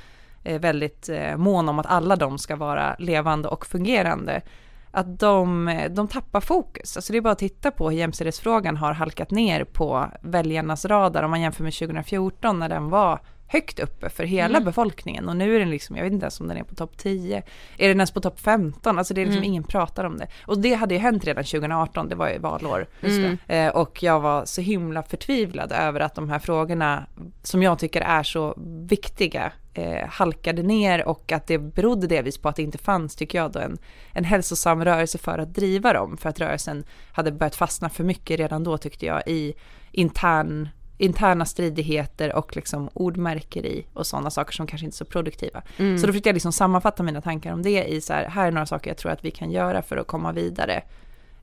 [0.44, 4.42] eh, väldigt eh, mån om att alla de ska vara levande och fungerande.
[4.98, 6.96] Att de, de tappar fokus.
[6.96, 11.22] Alltså det är bara att titta på hur jämställdhetsfrågan har halkat ner på väljarnas radar
[11.22, 14.64] om man jämför med 2014 när den var högt uppe för hela Mm.
[14.64, 16.96] befolkningen och nu är den liksom, jag vet inte ens om den är på topp
[16.96, 17.42] 10,
[17.78, 18.98] är den ens på topp 15?
[18.98, 19.50] Alltså det är liksom Mm.
[19.50, 20.26] ingen pratar om det.
[20.46, 22.86] Och det hade ju hänt redan 2018, det var ju valår.
[23.02, 23.38] Mm.
[23.46, 27.06] Eh, och jag var så himla förtvivlad över att de här frågorna,
[27.42, 28.54] som jag tycker är så
[28.88, 33.38] viktiga, eh, halkade ner och att det berodde delvis på att det inte fanns, tycker
[33.38, 33.78] jag, då, en,
[34.12, 36.16] en hälsosam rörelse för att driva dem.
[36.16, 39.54] För att rörelsen hade börjat fastna för mycket redan då, tyckte jag, i
[39.92, 45.62] intern interna stridigheter och liksom ordmärkeri och sådana saker som kanske inte är så produktiva.
[45.76, 45.98] Mm.
[45.98, 48.50] Så då försökte jag liksom sammanfatta mina tankar om det i så här, här är
[48.50, 50.82] några saker jag tror att vi kan göra för att komma vidare.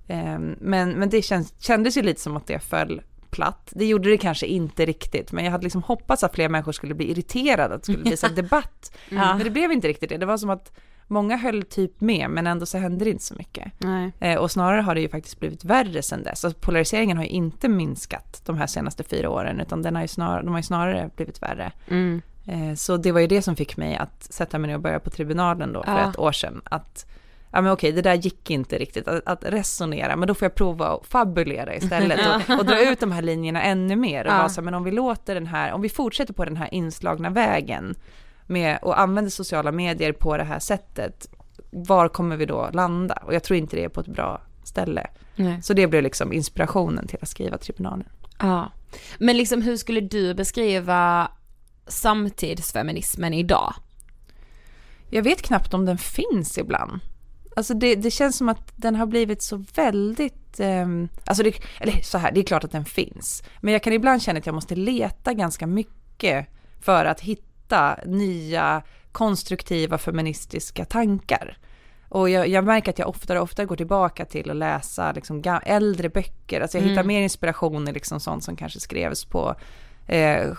[0.07, 3.01] Ehm, men, men det känns, kändes ju lite som att det föll
[3.35, 3.73] platt.
[3.75, 6.93] Det gjorde det kanske inte riktigt, men jag hade liksom hoppats att fler människor skulle
[6.93, 8.91] bli irriterade, att det skulle bli så debatt.
[9.09, 9.35] Ja.
[9.35, 10.17] Men det blev inte riktigt det.
[10.17, 10.71] Det var som att
[11.07, 13.71] många höll typ med, men ändå så hände det inte så mycket.
[14.19, 16.45] Eh, och snarare har det ju faktiskt blivit värre sedan dess.
[16.45, 20.07] Alltså polariseringen har ju inte minskat de här senaste fyra åren, utan den har ju
[20.07, 21.71] snarare, de har ju snarare blivit värre.
[21.87, 22.21] Mm.
[22.47, 24.99] Eh, så det var ju det som fick mig att sätta mig ner och börja
[24.99, 26.09] på tribunalen då för Ja.
[26.09, 26.61] ett år sedan.
[26.65, 27.05] Att,
[27.55, 30.55] ja men okej, det där gick inte riktigt att, att resonera, men då får jag
[30.55, 34.25] prova att fabulera istället och, och dra ut de här linjerna ännu mer.
[34.25, 34.37] Och Ja.
[34.37, 37.29] vara så men om vi låter den här, om vi fortsätter på den här inslagna
[37.29, 37.95] vägen
[38.45, 41.27] med och använder sociala medier på det här sättet,
[41.71, 43.15] var kommer vi då landa?
[43.25, 45.07] Och jag tror inte det är på ett bra ställe.
[45.35, 45.61] Nej.
[45.63, 48.07] Så det blev liksom inspirationen till att skriva tribunalen.
[48.39, 48.71] Ja.
[49.19, 51.31] Men liksom hur skulle du beskriva
[51.87, 53.73] samtidsfeminismen idag?
[55.09, 56.99] Jag vet knappt om den finns ibland.
[57.57, 62.01] Alltså det, det känns som att den har blivit så väldigt, ehm, alltså det, eller
[62.03, 63.43] så här, det är klart att den finns.
[63.61, 66.47] Men jag kan ibland känna att jag måste leta ganska mycket
[66.81, 71.57] för att hitta nya konstruktiva feministiska tankar.
[72.09, 75.43] Och jag, jag märker att jag oftare och oftare går tillbaka till att läsa liksom
[75.65, 76.61] äldre böcker.
[76.61, 77.07] Alltså jag hittar Mm.
[77.07, 79.55] mer inspiration i liksom sånt som kanske skrevs på
[80.07, 80.55] eh,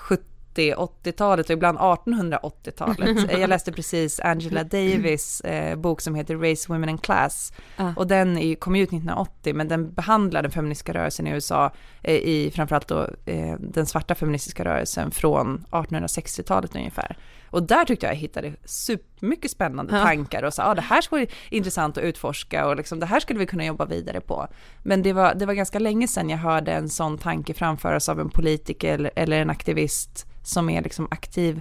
[0.56, 3.30] 70-80-talet och ibland 1880-talet.
[3.30, 7.52] Eh, jag läste precis Angela Davis eh, bok som heter Race, Women and Class.
[7.76, 7.92] Ja.
[7.96, 11.70] Och den är, kom ut 1980 men den behandlar den feministiska rörelsen i USA
[12.02, 17.16] eh, i framförallt då eh, den svarta feministiska rörelsen från 1860-talet ungefär.
[17.50, 20.02] Och där tyckte jag jag hittade supermycket spännande Ja.
[20.02, 23.20] tankar och sa, ah, det här skulle vara intressant att utforska och liksom, det här
[23.20, 24.46] skulle vi kunna jobba vidare på.
[24.82, 28.20] Men det var, det var ganska länge sedan jag hörde en sån tanke framföras av
[28.20, 31.60] en politiker eller, en aktivist som är liksom aktiv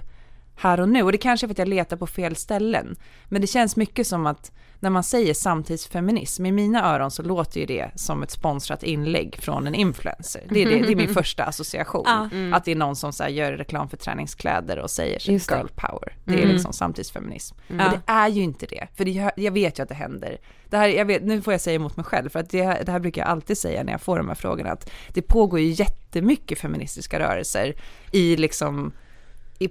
[0.56, 1.02] här och nu.
[1.02, 2.96] Och det kanske är för att jag letar på fel ställen.
[3.28, 7.60] Men det känns mycket som att när man säger samtidsfeminism, i mina öron så låter
[7.60, 10.42] ju det som ett sponsrat inlägg från en influencer.
[10.50, 12.04] Det är, det, det är min första association.
[12.06, 12.56] Ja.
[12.56, 15.32] Att det är någon som så här gör reklam för träningskläder och säger det.
[15.32, 16.16] girl power.
[16.24, 16.48] Det är Mm.
[16.52, 17.56] liksom samtidsfeminism.
[17.68, 18.88] Men det är ju inte det.
[18.94, 20.38] För det, jag- vet ju att det händer.
[20.70, 22.82] Det här, jag vet, nu får jag säga emot mig själv, för att det, här-
[22.84, 25.60] det här brukar jag alltid säga när jag får de här frågorna, att det pågår
[25.60, 27.74] ju jättemycket feministiska rörelser
[28.12, 28.92] i liksom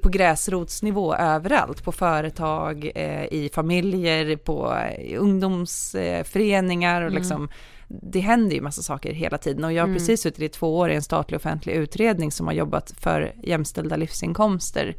[0.02, 7.14] på gräsrotsnivå överallt, på företag, eh, i familjer, på eh, ungdomsföreningar och Mm.
[7.18, 7.50] liksom
[7.88, 9.98] det händer ju massa saker hela tiden och jag har Mm.
[9.98, 13.96] precis suttit i två år i en statlig offentlig utredning som har jobbat för jämställda
[13.96, 14.96] livsinkomster.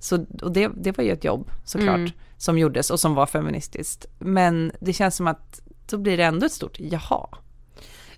[0.00, 2.10] Så, och det, det var ju ett jobb såklart Mm.
[2.36, 4.06] som gjordes och som var feministiskt.
[4.18, 7.26] Men det känns som att då blir det ändå ett stort jaha.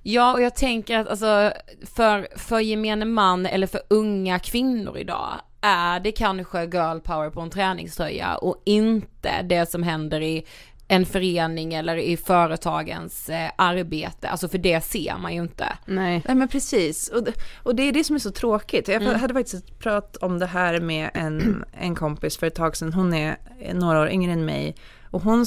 [0.03, 1.53] Ja, och jag tänker att alltså
[1.95, 5.31] för, för gemene man eller för unga kvinnor idag
[5.63, 10.45] är det kanske girl power på en träningströja och inte det som händer i
[10.89, 14.29] en förening eller i företagens eh, arbete.
[14.29, 15.67] Alltså för det ser man ju inte.
[15.87, 16.23] Nej.
[16.27, 18.89] Nej men precis, och, det- och det är det som är så tråkigt.
[18.89, 19.21] Jag Mm.
[19.21, 22.93] hade faktiskt ett prat om det här med en, en kompis för ett tag sedan,
[22.93, 23.37] hon är
[23.75, 24.75] några år yngre än mig.
[25.11, 25.47] Och hon,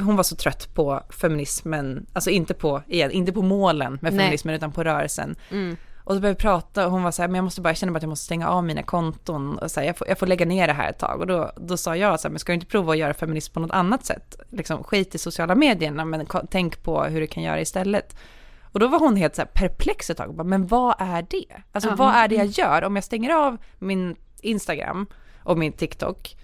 [0.00, 4.20] hon var så trött på feminismen, alltså inte på, igen, inte på målen med Nej.
[4.24, 5.36] feminismen utan på rörelsen.
[5.50, 5.76] Mm.
[6.06, 7.76] Och så började vi prata och hon var så här, men jag måste bara, jag
[7.76, 10.18] känner bara att jag måste stänga av mina konton och så här, jag, får, jag
[10.18, 11.20] får lägga ner det här ett tag.
[11.20, 13.54] Och då, då sa jag så här, men ska du inte prova att göra feminism
[13.54, 14.36] på något annat sätt?
[14.50, 18.16] Liksom skit i sociala medierna, men tänk på hur du kan göra istället.
[18.62, 21.26] Och då var hon helt så här perplex ett tag, och bara, men vad är
[21.30, 21.62] det?
[21.72, 21.96] Alltså Ja.
[21.96, 25.06] vad är det jag gör om jag stänger av min Instagram
[25.42, 26.36] och min TikTok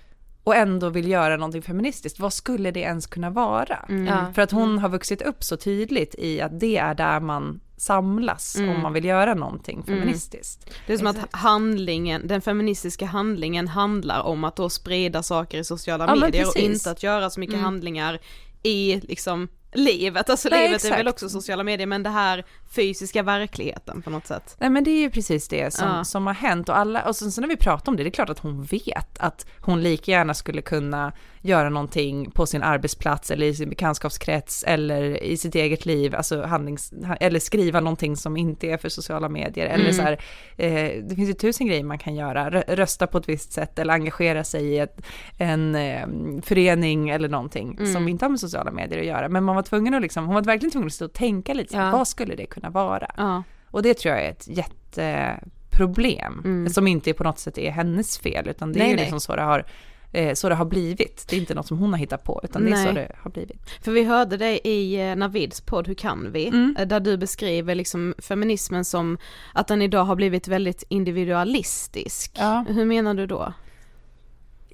[0.45, 3.79] och ändå vill göra någonting feministiskt, vad skulle det ens kunna vara?
[3.89, 4.35] Mm.
[4.35, 8.57] För att hon har vuxit upp så tydligt i att det är där man samlas
[8.57, 8.71] Mm.
[8.71, 10.71] om man vill göra någonting feministiskt.
[10.87, 15.65] Det är som att handlingen, den feministiska handlingen handlar om att då sprida saker i
[15.65, 17.65] sociala Ja, medier och inte att göra så mycket Mm.
[17.65, 18.19] handlingar
[18.63, 21.09] i liksom livet, alltså Nej, livet är väl exakt.
[21.15, 24.57] också sociala medier men det här fysiska verkligheten på något sätt.
[24.59, 26.05] Nej men det är ju precis det som, Ja.
[26.05, 28.11] som har hänt och alla, och sen så när vi pratar om det, det är
[28.13, 31.13] klart att hon vet att hon lika gärna skulle kunna
[31.45, 36.43] göra någonting på sin arbetsplats eller i sin bekantskapskrets eller i sitt eget liv, alltså
[36.43, 39.93] handlings, eller skriva någonting som inte är för sociala medier eller Mm.
[39.97, 40.13] så här,
[40.57, 43.79] eh, det finns ju tusen grejer man kan göra, Rö- rösta på ett visst sätt
[43.79, 45.01] eller engagera sig i ett,
[45.39, 46.07] en eh,
[46.43, 47.93] förening eller någonting Mm.
[47.93, 50.35] som inte har med sociala medier att göra, men man var tvungen att liksom, hon
[50.35, 51.91] var verkligen tvungen att stå och tänka lite, Ja.
[51.91, 53.11] vad skulle det kunna vara?
[53.17, 53.43] Ja.
[53.71, 56.69] Och det tror jag är ett jätteproblem Mm.
[56.73, 59.03] som inte på något sätt är hennes fel utan det är Nej, ju nej.
[59.05, 59.67] liksom så det har
[60.13, 61.27] eh, så det har blivit.
[61.31, 62.95] Det är inte något som hon har hittat på utan det är så Nej.
[62.95, 63.71] det har blivit.
[63.83, 66.47] För vi hörde dig i eh, Navids podd Hur kan vi?
[66.49, 66.77] Mm.
[66.79, 69.19] Eh, Där du beskriver liksom feminismen som
[69.55, 72.33] att den idag har blivit väldigt individualistisk.
[72.39, 72.65] Ja.
[72.69, 73.53] Hur menar du då?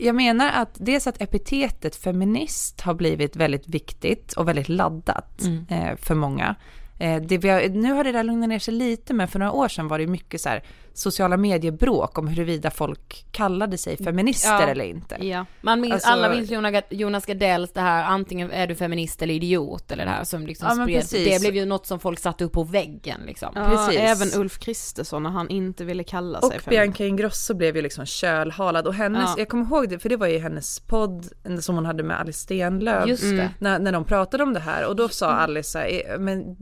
[0.00, 5.66] Jag menar att dels att epitetet feminist har blivit väldigt viktigt och väldigt laddat Mm.
[5.68, 6.54] eh, för många.
[6.98, 9.52] Eh, det vi har, nu har det där lugnat ner sig lite men för några
[9.52, 10.62] år sedan var det mycket så här
[10.94, 14.68] sociala mediebråk om huruvida folk kallade sig feminister Ja.
[14.68, 15.26] eller inte.
[15.26, 15.46] Ja.
[15.60, 19.34] Man minns, Alltså- alla minns Jonas, Jonas Gardells det här, antingen är du feminist eller
[19.34, 21.10] idiot eller det här som liksom Ja, spreds.
[21.10, 23.48] Det blev ju något som folk satte upp på väggen liksom.
[23.54, 24.00] Ja, Precis.
[24.00, 26.68] även Ulf Kristersson när han inte ville kalla sig Och feminist.
[26.70, 29.34] Bianca Ingrosso blev ju liksom kölhalad och hennes, Ja.
[29.38, 31.26] jag kommer ihåg det för det var ju hennes podd
[31.60, 33.08] som hon hade med Alice Stenlöf.
[33.08, 33.50] Just det.
[33.58, 36.56] När, när de pratade om det här och då sa Alice så här, "Är- men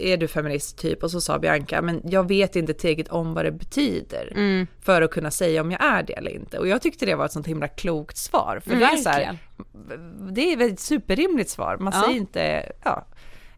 [0.00, 1.02] är du feminist typ?
[1.02, 4.66] Och så sa Bianca, men jag vet inte tillräckligt om vad det betyder Mm.
[4.80, 6.58] för att kunna säga om jag är det eller inte.
[6.58, 8.60] Och jag tyckte det var ett sånt himla klokt svar.
[8.64, 9.38] För det är, så här,
[10.32, 12.02] det är ett superrimligt svar, man Ja.
[12.02, 13.06] säger inte, ja.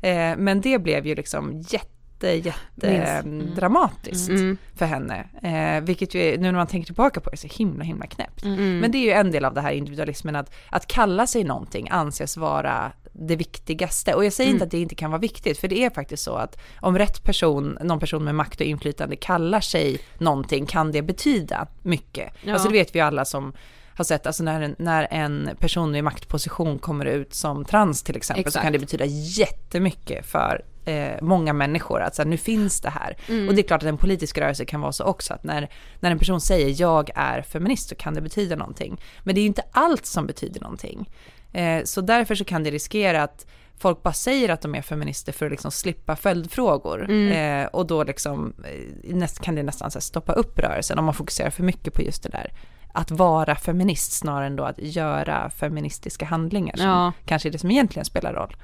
[0.00, 3.24] Eh, men det blev ju liksom jätte, jätte Minst.
[3.24, 3.54] mm.
[3.54, 4.56] dramatiskt Mm.
[4.74, 5.24] för henne.
[5.42, 8.44] Eh, vilket ju är, nu när man tänker tillbaka på det, så himla himla knäppt.
[8.44, 8.78] Mm.
[8.78, 11.88] Men det är ju en del av det här individualismen, att, att kalla sig någonting
[11.90, 14.14] anses vara det viktigaste.
[14.14, 14.56] Och jag säger Mm.
[14.56, 17.24] inte att det inte kan vara viktigt, för det är faktiskt så att om rätt
[17.24, 22.32] person, någon person med makt och inflytande kallar sig någonting kan det betyda mycket.
[22.42, 22.52] Ja.
[22.52, 23.52] Alltså det vet vi ju alla som
[23.96, 28.16] har sett, alltså när en, när en person i maktposition kommer ut som trans till
[28.16, 28.62] exempel så Exakt.
[28.62, 33.16] kan det betyda jättemycket för eh, många människor att så här, nu finns det här.
[33.28, 33.48] Mm.
[33.48, 35.68] Och det är klart att en politisk rörelse kan vara så också att när,
[36.00, 39.00] när en person säger jag är feminist så kan det betyda någonting.
[39.22, 41.10] Men det är ju inte allt som betyder någonting.
[41.52, 43.46] Eh, så därför så kan det riskera att
[43.78, 47.10] folk bara säger att de är feminister för att liksom slippa följdfrågor.
[47.10, 51.50] Eh, och då liksom, eh, näst, kan det nästan stoppa upp rörelsen om man fokuserar
[51.50, 52.52] för mycket på just det där.
[52.94, 57.12] Att vara feminist snarare än då att göra feministiska handlingar som Ja.
[57.26, 58.56] kanske är det som egentligen spelar roll.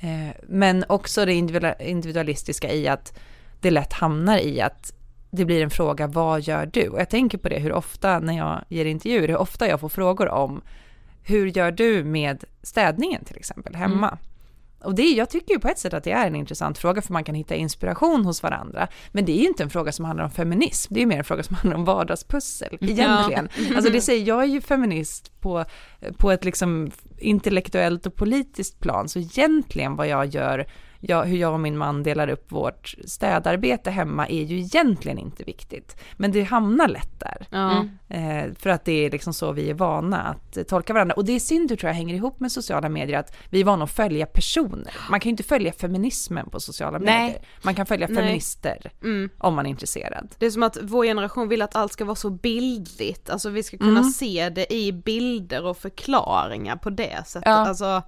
[0.00, 3.18] Eh, men också det individual- individualistiska i att
[3.60, 4.92] det lätt hamnar i att
[5.30, 6.88] det blir en fråga, vad gör du?
[6.88, 9.88] Och jag tänker på det hur ofta när jag ger intervjuer, hur ofta jag får
[9.88, 10.62] frågor om
[11.24, 14.18] hur gör du med städningen till exempel hemma?
[14.84, 17.12] Och det, jag tycker ju på ett sätt att det är en intressant fråga för
[17.12, 18.88] man kan hitta inspiration hos varandra.
[19.12, 21.24] Men det är ju inte en fråga som handlar om feminism, det är mer en
[21.24, 23.48] fråga som handlar om vardagspussel egentligen.
[23.76, 25.64] Alltså det säger, jag är ju feminist på,
[26.16, 30.66] på ett liksom intellektuellt och politiskt plan, så egentligen vad jag gör,
[31.08, 35.44] jag, hur jag och min man delar upp vårt städarbete hemma är ju egentligen inte
[35.44, 35.96] viktigt.
[36.16, 37.46] Men det hamnar lätt där.
[37.50, 37.86] Ja.
[38.08, 41.14] Eh, för att det är liksom så vi är vana att tolka varandra.
[41.14, 43.64] Och det i sin tur tror jag hänger ihop med sociala medier, att vi är
[43.64, 44.92] vana att följa personer.
[45.10, 47.22] Man kan ju inte följa feminismen på sociala Nej.
[47.26, 47.42] medier.
[47.62, 48.16] Man kan följa Nej.
[48.16, 49.30] feminister Mm.
[49.38, 50.34] om man är intresserad.
[50.38, 53.62] Det är som att vår generation vill att allt ska vara så bildligt, alltså vi
[53.62, 54.04] ska kunna Mm.
[54.10, 57.48] se det i bilder och förklaringar på det sättet.
[57.48, 57.52] Ja.
[57.68, 58.02] Alltså,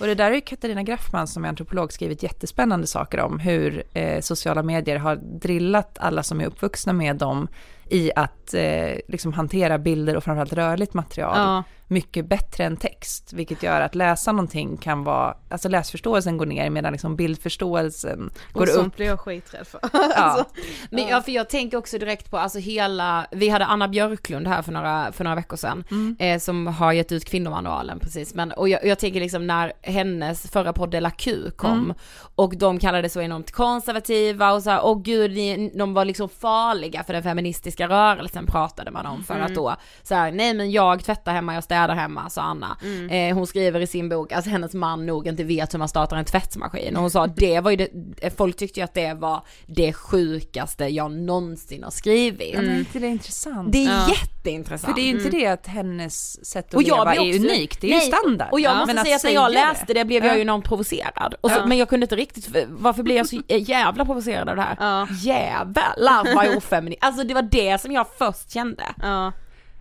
[0.00, 3.82] och det där har ju Katarina Graffman som är antropolog skrivit jättespännande saker om hur
[3.92, 7.48] eh, sociala medier har drillat alla som är uppvuxna med dem
[7.88, 13.32] i att eh, liksom hantera bilder och framförallt rörligt material ja mycket bättre än text,
[13.32, 18.62] vilket gör att läsa någonting kan vara, alltså läsförståelsen går ner medan liksom bildförståelsen går
[18.62, 18.74] och upp.
[18.74, 19.80] sånt blir jag skiträdd för.
[19.92, 20.00] Ja.
[20.16, 20.44] alltså,
[20.90, 24.62] Men ja, för jag tänker också direkt på alltså hela, vi hade Anna Björklund här
[24.62, 26.16] för några, för några veckor sedan, Mm.
[26.18, 30.50] eh, som har gett ut kvinnomanualen precis, men och jag, jag tänker liksom när hennes
[30.50, 31.94] förra podd Della Q kom Mm.
[32.34, 36.28] och de kallade så enormt konservativa och så här, åh gud, ni, de var liksom
[36.28, 39.46] farliga för den feministiska rörelsen pratade man om för Mm.
[39.46, 42.76] att då så här, nej men jag tvättar hemma, jag städar hemma, sa Anna.
[42.82, 43.10] Mm.
[43.10, 46.16] Eh, hon skriver i sin bok att hennes man nog inte vet hur man startar
[46.16, 49.42] en tvättmaskin och hon sa det var ju det, folk tyckte ju att det var
[49.66, 52.54] det sjukaste jag någonsin har skrivit.
[52.54, 53.72] Ja, men inte det är intressant?
[53.72, 54.08] Det är Ja.
[54.08, 54.90] jätte jätteintressant.
[54.94, 55.40] För det är ju inte Mm.
[55.40, 58.06] det att hennes sätt att Och jag leva blir är också- unikt, det är Nej,
[58.06, 58.48] ju standard.
[58.52, 60.36] Och jag måste Men säga att när jag läste det blev jag Ja.
[60.36, 61.34] ju enormt provocerad.
[61.40, 61.66] Och så, Ja.
[61.66, 64.76] Men jag kunde inte riktigt, varför blev jag så jävla provocerad av det här?
[64.80, 65.06] Ja.
[65.22, 66.98] Jävlar vad ofeminint.
[67.04, 68.84] Alltså det var det som jag först kände.
[69.02, 69.32] Ja.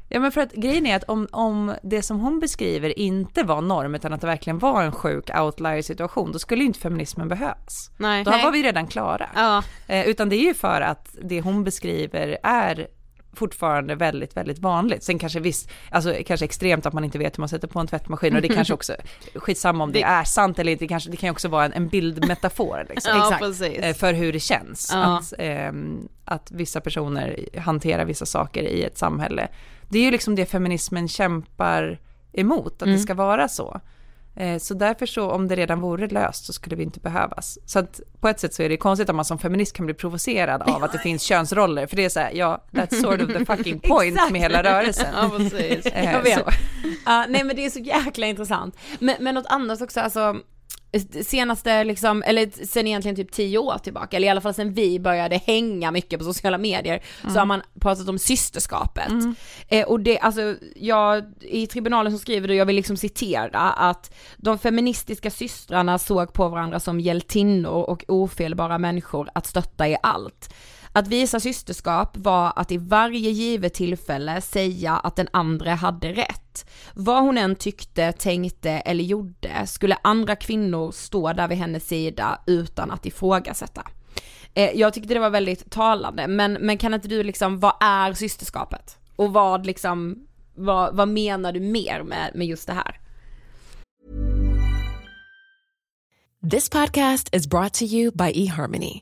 [0.10, 3.62] Ja men för att grejen är att om, om det som hon beskriver inte var
[3.62, 7.28] norm utan att det verkligen var en sjuk outlier situation då skulle ju inte feminismen
[7.28, 7.92] behövas.
[7.98, 8.24] Nej.
[8.24, 8.44] Då Nej.
[8.44, 9.30] var vi redan klara.
[9.36, 9.64] Ja.
[9.88, 12.88] Eh, utan det är ju för att det hon beskriver är
[13.34, 15.04] fortfarande väldigt, väldigt vanligt.
[15.04, 17.88] Sen kanske visst, alltså kanske extremt att man inte vet hur man sätter på en
[17.88, 18.94] tvättmaskin och det kanske också,
[19.36, 21.66] skitsamma om det, Det- är sant eller inte, det, kanske, det kan ju också vara
[21.66, 23.18] en, en bildmetafor liksom.
[23.18, 23.78] Ja, Exakt.
[23.78, 24.90] Eh, för hur det känns.
[24.94, 25.18] Ja.
[25.18, 29.48] Att, ehm, att vissa personer hanterar vissa saker i ett samhälle.
[29.90, 32.00] Det är ju liksom det feminismen kämpar
[32.34, 32.96] emot, att Mm.
[32.96, 33.82] det ska vara så.
[34.36, 37.58] Eh, Så därför så, om det redan vore löst så skulle vi inte behövas.
[37.66, 39.96] Så att på ett sätt så är det konstigt att man som feminist kan bli
[39.96, 43.28] provocerad av att det finns könsroller, för det är så här, ja, that's sort of
[43.28, 45.08] the fucking point med hela rörelsen.
[45.22, 45.86] Ja, precis.
[45.86, 46.34] Eh, Jag vet.
[46.40, 46.50] så.
[47.06, 48.76] Ja, nej men det är så jäkla intressant.
[49.00, 50.36] Men, men något annat också, alltså
[51.24, 55.00] senaste liksom, eller sen egentligen typ tio år tillbaka, eller i alla fall sen vi
[55.00, 59.12] började hänga mycket på sociala medier, så har man pratat om systerskapet.
[59.68, 64.16] Eh, och det, alltså, jag, i tribunalen så skriver du, jag vill liksom citera, att
[64.38, 70.54] de feministiska systrarna såg på varandra som hjältinnor och ofelbara människor att stötta i allt.
[70.98, 76.70] Att visa systerskap var att i varje givet tillfälle säga att den andra hade rätt.
[76.94, 82.42] Vad hon än tyckte, tänkte eller gjorde skulle andra kvinnor stå där vid hennes sida
[82.48, 83.84] utan att ifrågasätta.
[84.54, 88.14] Eh, jag tyckte det var väldigt talande, men, men kan inte du liksom, vad är
[88.14, 88.98] systerskapet?
[89.16, 93.00] Och vad liksom, vad, vad menar du mer med, med just det här?
[96.52, 99.02] This podcast is brought to you by eHarmony,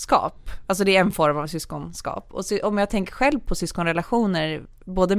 [0.00, 0.50] syskonskap.
[0.66, 2.28] Alltså det är en form av syskonskap.
[2.30, 5.16] Och om jag tänker själv på syskonrelationer, både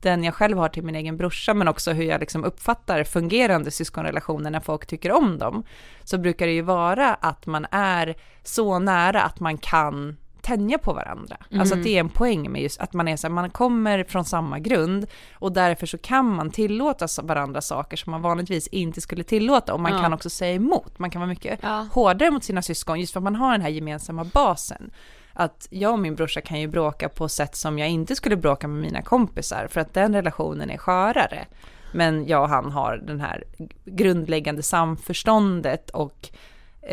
[0.00, 3.70] den jag själv har till min egen brorsa, men också hur jag liksom uppfattar fungerande
[3.70, 5.64] syskonrelationer när folk tycker om dem,
[6.04, 10.16] så brukar det ju vara att man är så nära att man kan
[10.46, 11.36] tänja på varandra.
[11.58, 14.04] Alltså att det är en poäng med just att man är så här, man kommer
[14.04, 19.00] från samma grund och därför så kan man tillåta varandra saker som man vanligtvis inte
[19.00, 20.00] skulle tillåta och man Ja.
[20.02, 20.98] kan också säga emot.
[20.98, 21.88] Man kan vara mycket Ja.
[21.92, 24.90] hårdare mot sina syskon just för att man har den här gemensamma basen.
[25.32, 28.68] Att jag och min brorsa kan ju bråka på sätt som jag inte skulle bråka
[28.68, 31.46] med mina kompisar för att den relationen är skörare.
[31.92, 33.44] Men jag och han har den här
[33.84, 36.28] grundläggande samförståndet och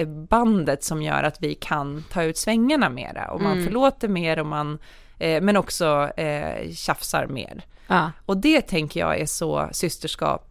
[0.06, 3.66] bandet som gör att vi kan ta ut svängarna mera och man Mm.
[3.66, 4.80] förlåter mer och man,
[5.20, 7.66] eh, men också eh, tjafsar mer.
[7.88, 8.12] Ja.
[8.26, 10.50] Och det tänker jag är så systerskap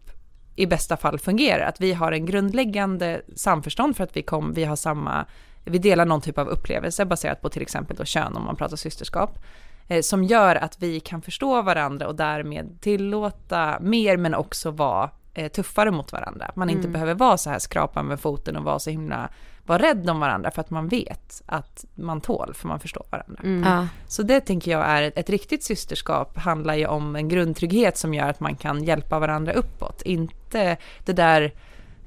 [0.55, 4.63] i bästa fall fungerar, att vi har en grundläggande samförstånd för att vi, kom, vi
[4.63, 5.25] har samma,
[5.63, 8.75] vi delar någon typ av upplevelse baserat på till exempel då kön om man pratar
[8.77, 9.39] systerskap,
[9.87, 15.03] eh, som gör att vi kan förstå varandra och därmed tillåta mer men också vara
[15.03, 15.09] eh,
[15.53, 16.51] tuffare mot varandra.
[16.55, 16.91] Man inte Mm.
[16.91, 19.29] behöver vara så här skrapa med foten och vara så himla,
[19.65, 23.41] vara rädd om varandra för att man vet att man tål för man förstår varandra.
[23.43, 23.63] Mm.
[23.71, 23.87] Ja.
[24.07, 28.13] Så det tänker jag är ett, ett riktigt systerskap handlar ju om en grundtrygghet som
[28.13, 30.01] gör att man kan hjälpa varandra uppåt.
[30.01, 31.51] Inte det där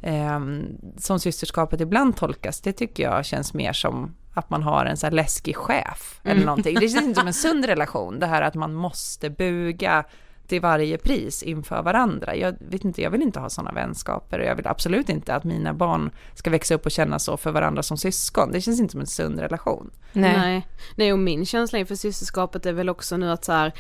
[0.03, 0.65] ehm,
[0.99, 5.07] som systerskapet ibland tolkas, det tycker jag känns mer som att man har en så
[5.07, 6.47] här läskig chef eller Mm.
[6.47, 6.75] någonting.
[6.81, 10.05] Det känns inte som en sund relation, det här att man måste buga
[10.47, 12.37] till varje pris inför varandra.
[12.37, 15.45] Jag vet inte, jag vill inte ha sådana vänskaper och jag vill absolut inte att
[15.45, 18.53] mina barn ska växa upp och känna så för varandra som syskon.
[18.53, 19.91] Det känns inte som en sund relation.
[20.13, 20.67] Nej.
[20.95, 21.13] Nej.
[21.13, 23.73] och min känsla inför systerskapet är väl också nu att så här,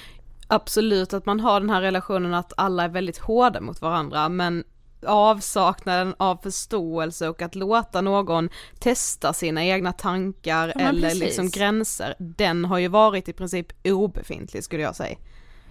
[0.48, 4.64] absolut att man har den här relationen att alla är väldigt hårda mot varandra men
[5.06, 8.48] avsaknaden av förståelse och att låta någon
[8.78, 11.20] testa sina egna tankar Ja, eller precis.
[11.20, 15.16] liksom gränser, den har ju varit i princip obefintlig skulle jag säga.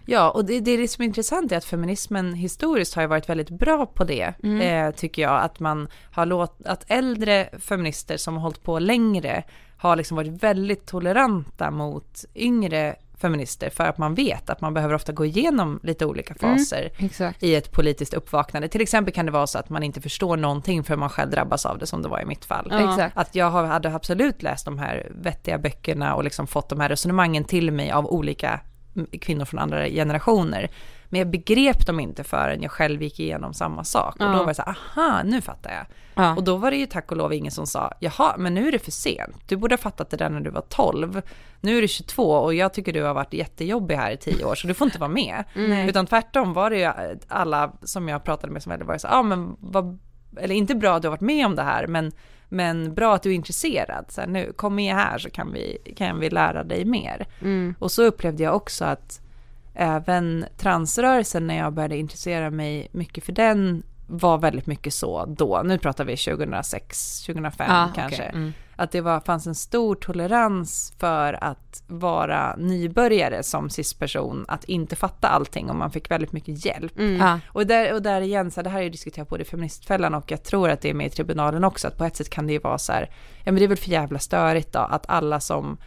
[0.05, 3.07] Ja, och det, det är det som är intressant är att feminismen historiskt har ju
[3.07, 4.61] varit väldigt bra på det, Mm.
[4.87, 5.41] eh, tycker jag.
[5.43, 9.43] Att man har låtit, att äldre feminister som har hållit på längre
[9.77, 14.93] har liksom varit väldigt toleranta mot yngre feminister för att man vet att man behöver
[14.95, 17.43] ofta gå igenom lite olika Mm, faser exakt.
[17.43, 18.67] i ett politiskt uppvaknande.
[18.67, 21.65] Till exempel kan det vara så att man inte förstår någonting för man själv drabbas
[21.65, 22.67] av det som det var i mitt fall.
[22.71, 23.09] Ja.
[23.13, 27.43] Att jag hade absolut läst de här vettiga böckerna och liksom fått de här resonemangen
[27.43, 28.59] till mig av olika mm,
[29.21, 30.69] kvinnor från andra generationer.
[31.09, 34.15] Men jag begrep dem inte förrän jag själv gick igenom samma sak.
[34.15, 34.31] Och Ja.
[34.31, 35.85] då var det så här, aha, nu fattar jag.
[36.15, 36.35] Ja.
[36.35, 38.71] Och då var det ju tack och lov ingen som sa, jaha, men nu är
[38.71, 39.35] det för sent.
[39.47, 41.21] Du borde ha fattat det där när du var 12.
[41.61, 44.55] Nu är du 22 och jag tycker du har varit jättejobbig här i 10 år,
[44.55, 45.43] så du får inte vara med.
[45.55, 45.89] Nej.
[45.89, 49.55] Utan tvärtom var det ju alla som jag pratade med som var så, ja men
[49.59, 49.99] vad,
[50.41, 52.11] eller inte bra att du har varit med om det här, men,
[52.49, 54.05] men bra att du är intresserad.
[54.09, 57.25] Så här, nu, kom med här så kan vi, kan vi lära dig mer.
[57.41, 57.75] Mm.
[57.79, 59.21] Och så upplevde jag också att
[59.73, 65.61] även transrörelsen när jag började intressera mig mycket för den var väldigt mycket så då.
[65.65, 68.17] Nu pratar vi 2006, 2005 Ah, kanske.
[68.17, 68.31] okej.
[68.33, 68.53] Mm.
[68.75, 74.95] Att det var, fanns en stor tolerans för att vara nybörjare som cisperson, att inte
[74.95, 76.97] fatta allting och man fick väldigt mycket hjälp.
[76.97, 77.15] Mm.
[77.15, 77.39] Ja.
[77.47, 80.13] Och, där, och där igen, så här, det här har jag diskuterat både i Feministfällan
[80.13, 82.47] och jag tror att det är med i tribunalen också, att på ett sätt kan
[82.47, 83.09] det ju vara så här,
[83.43, 85.77] ja men det är väl för jävla störigt då, att alla som,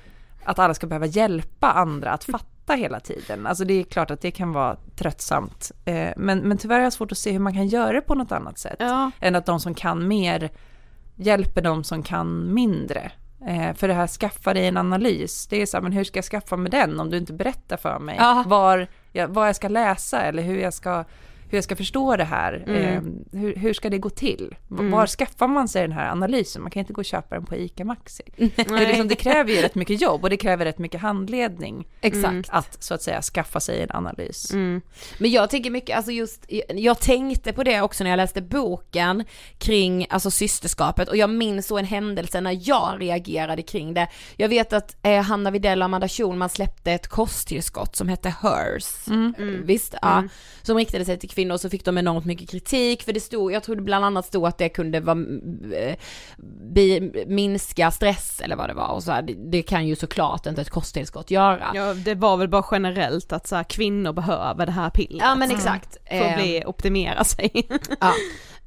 [0.45, 3.47] att alla ska behöva hjälpa andra att fatta hela tiden.
[3.47, 5.72] Alltså det är klart att det kan vara tröttsamt.
[5.84, 8.14] Eh, men, men tyvärr har jag svårt att se hur man kan göra det på
[8.14, 8.76] något annat sätt.
[8.78, 9.11] Ja.
[9.20, 10.51] Än att de som kan mer
[11.18, 13.12] hjälper de som kan mindre.
[13.46, 16.16] Eh, för det här skaffa dig en analys, det är så här, men hur ska
[16.18, 18.44] jag skaffa mig den om du inte berättar för mig Ja.
[18.46, 21.04] var jag, vad jag ska läsa eller hur jag ska,
[21.51, 22.64] hur jag ska förstå det här.
[22.66, 22.82] Mm.
[22.82, 24.55] Eh, hur, hur ska det gå till?
[24.70, 24.90] Mm.
[24.90, 26.62] Var skaffar man sig den här analysen?
[26.62, 28.22] Man kan inte gå och köpa den på ICA Maxi.
[28.68, 31.86] Det, liksom, det kräver ju rätt mycket jobb och det kräver rätt mycket handledning.
[32.01, 32.49] Exakt.
[32.51, 34.53] Att så att säga skaffa sig en analys.
[34.53, 34.80] Mm.
[35.18, 39.24] Men jag tänker mycket, alltså just, jag tänkte på det också när jag läste boken
[39.59, 44.09] kring alltså systerskapet och jag minns så en händelse när jag reagerade kring det.
[44.36, 49.09] Jag vet att eh, Hanna Widell och Amanda Schulman släppte ett kosttillskott som hette Hers.
[49.09, 49.34] Mm.
[49.38, 49.94] Eh, Visst?
[50.03, 50.24] Ja.
[50.62, 53.53] Som riktade sig till kvinnor och så fick de enormt mycket kritik för det stod,
[53.53, 55.18] jag tror det bland annat stod att det kunde vara,
[55.74, 55.97] eh,
[56.74, 60.47] bi, minska stress eller vad det var och så här, det, det kan ju såklart
[60.47, 61.70] inte ett kosttillskott göra.
[61.74, 65.22] Ja, det var väl bara generellt att så här, kvinnor behöver det här pillret.
[65.22, 65.97] Ja, men exakt.
[66.09, 67.68] För att bli, optimera sig.
[68.01, 68.12] Ja.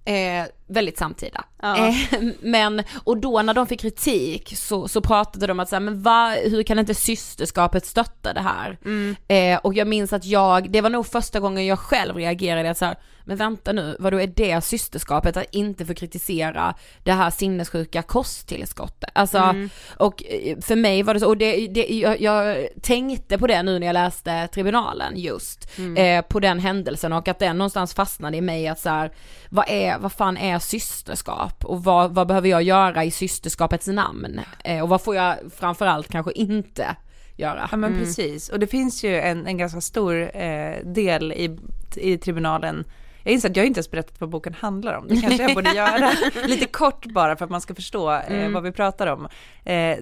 [0.06, 1.44] Eh, väldigt samtida.
[1.62, 1.88] Ja.
[1.88, 1.96] Eh,
[2.42, 6.02] men, och då när de fick kritik så, så pratade de att så här, men
[6.02, 8.78] va, hur kan inte systerskapet stötta det här?
[8.86, 9.16] Mm.
[9.28, 12.78] Eh, och jag minns att jag, det var nog första gången jag själv reagerade att
[12.78, 12.96] så här,
[13.26, 18.02] men vänta nu, vad då är det systerskapet att inte få kritisera det här sinnessjuka
[18.02, 19.10] kosttillskottet?
[19.14, 19.70] Alltså, Mm.
[19.98, 23.64] och eh, för mig var det så, och det, det, jag, jag tänkte på det
[23.64, 25.98] nu när jag läste tribunalen just, Mm.
[26.20, 29.12] eh, på den händelsen och att den någonstans fastnade i mig att så här,
[29.50, 34.41] vad är, vad fan är systerskap och vad, vad behöver jag göra i systerskapets namn?
[34.64, 36.95] Eh, och vad får jag framförallt kanske inte
[37.38, 37.68] göra?
[37.72, 41.59] Ja men precis, och det finns ju en, en ganska stor eh, del i,
[41.95, 42.86] i tribunalen
[43.24, 45.72] jag inser att jag inte ens berättat vad boken handlar om, det kanske jag borde
[45.76, 46.12] göra.
[46.45, 48.53] Lite kort bara för att man ska förstå eh, Mm.
[48.53, 49.28] vad vi pratar om.
[49.66, 49.97] Eh,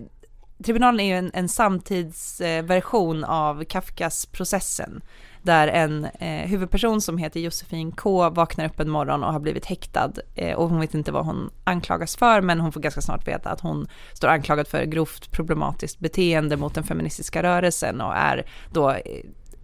[0.64, 5.01] tribunalen är ju en, en samtidsversion av Kafkas processen.
[5.42, 9.66] Där en eh, huvudperson som heter Josefin K vaknar upp en morgon och har blivit
[9.66, 10.12] häktad.
[10.36, 13.50] Eh, och hon vet inte vad hon anklagas för men hon får ganska snart veta
[13.50, 18.90] att hon står anklagad för grovt problematiskt beteende mot den feministiska rörelsen och är då
[18.90, 18.98] eh,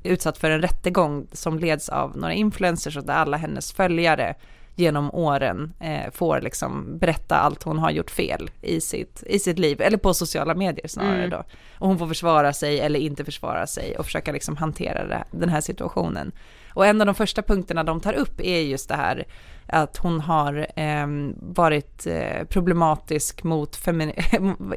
[0.04, 4.36] utsatt för en rättegång som leds av några influencers och där alla hennes följare
[4.76, 9.60] genom åren eh, får liksom berätta allt hon har gjort fel i sitt, i sitt
[9.60, 11.30] liv, eller på sociala medier snarare Mm.
[11.30, 11.44] då.
[11.80, 15.50] Och hon får försvara sig eller inte försvara sig och försöka liksom hantera det, den
[15.50, 16.32] här situationen.
[16.74, 19.26] Och en av de första punkterna de tar upp är just det här
[19.68, 21.08] att hon har eh,
[21.40, 23.80] varit eh, problematisk mot,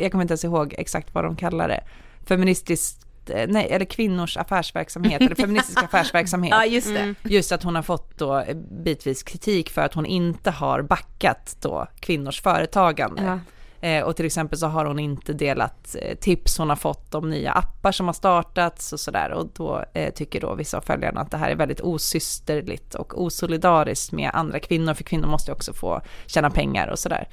[0.00, 1.80] jag kommer inte ens ihåg exakt vad de kallar det,
[2.26, 6.50] feministiskt eh, nej, eller kvinnors affärsverksamhet, eller feministisk affärsverksamhet.
[6.50, 7.00] Ja, just det.
[7.00, 7.14] Mm.
[7.22, 11.56] Just att hon har fått då eh, bitvis kritik för att hon inte har backat
[11.60, 13.22] då kvinnors företagande.
[13.22, 13.40] Ja.
[13.80, 17.52] Eh, och till exempel så har hon inte delat tips hon har fått om nya
[17.52, 19.30] appar som har startats och sådär.
[19.30, 23.22] Och då eh, tycker då vissa av följarna att det här är väldigt osysterligt och
[23.22, 27.28] osolidariskt med andra kvinnor, för kvinnor måste också få tjäna pengar och sådär.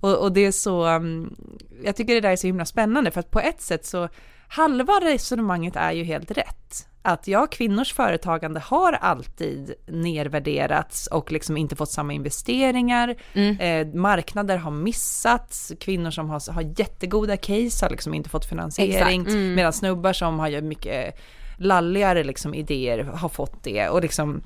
[0.00, 1.36] Och, och det är så, um,
[1.84, 4.08] jag tycker det där är så himla spännande för att på ett sätt så
[4.54, 6.86] halva resonemanget är ju helt rätt.
[7.02, 13.14] Att ja, kvinnors företagande har alltid nervärderats och liksom inte fått samma investeringar.
[13.32, 13.58] Mm.
[13.58, 19.20] Eh, marknader har missats, kvinnor som har, har jättegoda case har liksom inte fått finansiering.
[19.20, 19.54] Mm.
[19.54, 21.18] Medan snubbar som har mycket
[21.58, 23.88] lalligare liksom idéer har fått det.
[23.88, 24.42] Och liksom,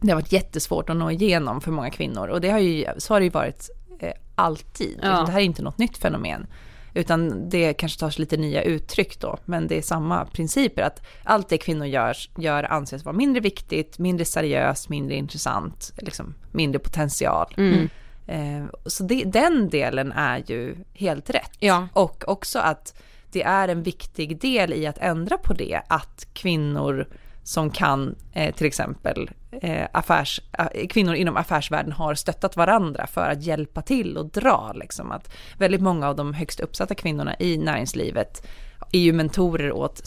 [0.00, 2.28] det har varit jättesvårt att nå igenom för många kvinnor.
[2.28, 3.70] Och det har ju, så har det ju varit
[4.00, 4.98] eh, alltid.
[5.02, 5.08] Ja.
[5.08, 6.46] Det här är inte något nytt fenomen.
[6.94, 10.82] Utan det kanske tar sig lite nya uttryck då, men det är samma principer.
[10.82, 16.34] Att allt det kvinnor gör, gör anses vara mindre viktigt, mindre seriöst, mindre intressant, liksom
[16.52, 17.54] mindre potential.
[17.56, 17.88] Mm.
[18.26, 21.52] Eh, så det, den delen är ju helt rätt.
[21.58, 21.88] Ja.
[21.92, 27.06] Och också att det är en viktig del i att ändra på det, att kvinnor
[27.50, 29.30] som kan eh, till exempel
[29.62, 34.72] eh, affärs, eh, kvinnor inom affärsvärlden har stöttat varandra för att hjälpa till och dra.
[34.74, 35.12] Liksom.
[35.12, 38.46] Att väldigt många av de högst uppsatta kvinnorna i näringslivet
[38.92, 40.06] är ju mentorer åt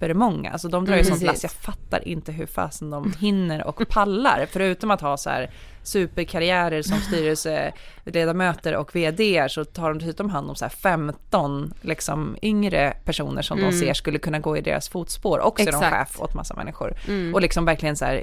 [0.00, 0.50] supermånga.
[0.50, 3.88] Alltså de drar ju mm, sånt lass, jag fattar inte hur fasen de hinner och
[3.88, 4.46] pallar.
[4.50, 5.50] Förutom att ha så här
[5.82, 12.36] superkarriärer som styrelseledamöter och vd så tar de dessutom hand om så här 15 liksom
[12.42, 13.70] yngre personer som mm.
[13.70, 15.40] de ser skulle kunna gå i deras fotspår.
[15.40, 16.94] Också är de chef åt massa människor.
[17.08, 17.34] Mm.
[17.34, 18.22] Och liksom verkligen så här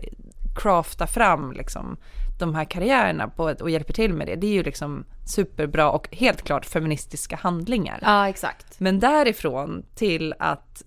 [0.56, 1.98] crafta fram liksom
[2.40, 4.36] de här karriärerna på ett, och hjälper till med det.
[4.36, 8.00] Det är ju liksom superbra och helt klart feministiska handlingar.
[8.02, 8.80] Ja, exakt.
[8.80, 10.84] Men därifrån till att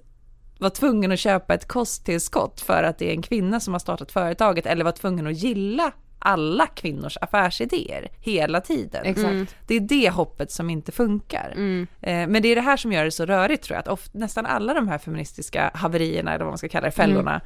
[0.61, 4.13] vara tvungen att köpa ett kosttillskott för att det är en kvinna som har startat
[4.13, 9.07] företaget eller vara tvungen att gilla alla kvinnors affärsidéer hela tiden.
[9.07, 9.47] Mm.
[9.67, 11.53] Det är det hoppet som inte funkar.
[11.57, 11.87] Mm.
[12.01, 14.19] Eh, men det är det här som gör det så rörigt tror jag, att ofta,
[14.19, 17.41] nästan alla de här feministiska haverierna, eller vad man ska kalla det, fällorna,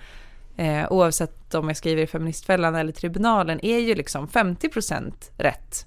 [0.56, 0.84] mm.
[0.84, 5.86] eh, oavsett om jag skriver i Feministfällan eller Tribunalen, är ju liksom 50% rätt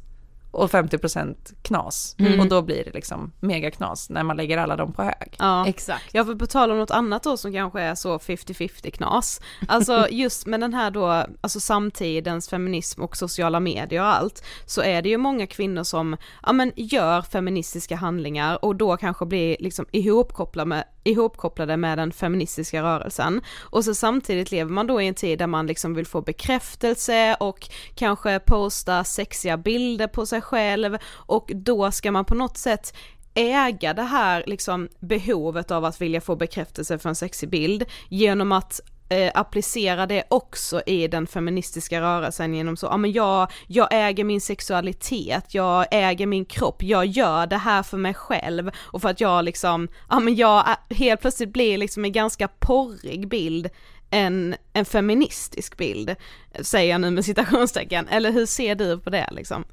[0.57, 2.15] och 50% knas.
[2.19, 2.39] Mm.
[2.39, 5.35] Och då blir det liksom megaknas när man lägger alla dem på hög.
[5.39, 6.13] Ja, exakt.
[6.13, 9.41] Ja, för på tal om något annat då som kanske är så 50-50 knas.
[9.67, 14.81] Alltså just med den här då, alltså samtidens feminism och sociala medier och allt, så
[14.81, 19.57] är det ju många kvinnor som, ja men gör feministiska handlingar och då kanske blir
[19.59, 23.41] liksom ihopkopplade med, ihopkopplade med den feministiska rörelsen.
[23.59, 27.35] Och så samtidigt lever man då i en tid där man liksom vill få bekräftelse
[27.39, 32.97] och kanske posta sexiga bilder på sig själv och då ska man på något sätt
[33.33, 38.51] äga det här liksom behovet av att vilja få bekräftelse för en sexig bild genom
[38.51, 43.87] att eh, applicera det också i den feministiska rörelsen genom så, ja men jag, jag
[43.91, 49.01] äger min sexualitet, jag äger min kropp, jag gör det här för mig själv och
[49.01, 53.69] för att jag liksom, ja men jag helt plötsligt blir liksom en ganska porrig bild
[54.09, 56.15] en, en feministisk bild,
[56.61, 59.65] säger jag nu med citationstecken, eller hur ser du på det liksom?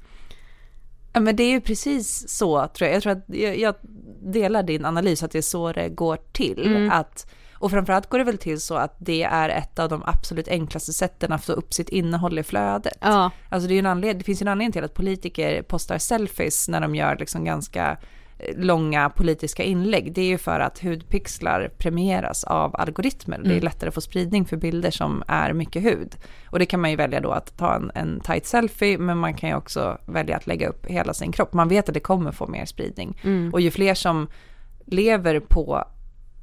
[1.15, 3.75] Ja men det är ju precis så tror jag, jag tror att jag, jag
[4.21, 6.91] delar din analys att det är så det går till, mm.
[6.91, 10.47] att och framförallt går det väl till så att det är ett av de absolut
[10.47, 12.97] enklaste sätten att få upp sitt innehåll i flödet.
[13.01, 13.31] Ja.
[13.49, 16.81] Alltså det, är en anled- det finns en anledning till att politiker postar selfies när
[16.81, 17.97] de gör liksom ganska
[18.55, 20.13] långa politiska inlägg.
[20.13, 23.35] Det är ju för att hudpixlar premieras av algoritmer.
[23.35, 23.47] Mm.
[23.47, 23.63] Det är mm.
[23.63, 26.15] lättare att få spridning för bilder som är mycket hud.
[26.49, 29.33] Och det kan man ju välja då att ta en, en tight selfie, men man
[29.33, 31.53] kan ju också välja att lägga upp hela sin kropp.
[31.53, 33.17] Man vet att det kommer få mer spridning.
[33.23, 33.53] Mm.
[33.53, 34.27] Och ju fler som
[34.85, 35.83] lever på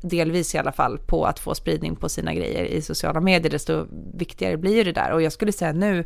[0.03, 3.87] delvis i alla fall, på att få spridning på sina grejer i sociala medier, desto
[4.15, 5.13] viktigare blir det där.
[5.13, 6.05] Och jag skulle säga nu,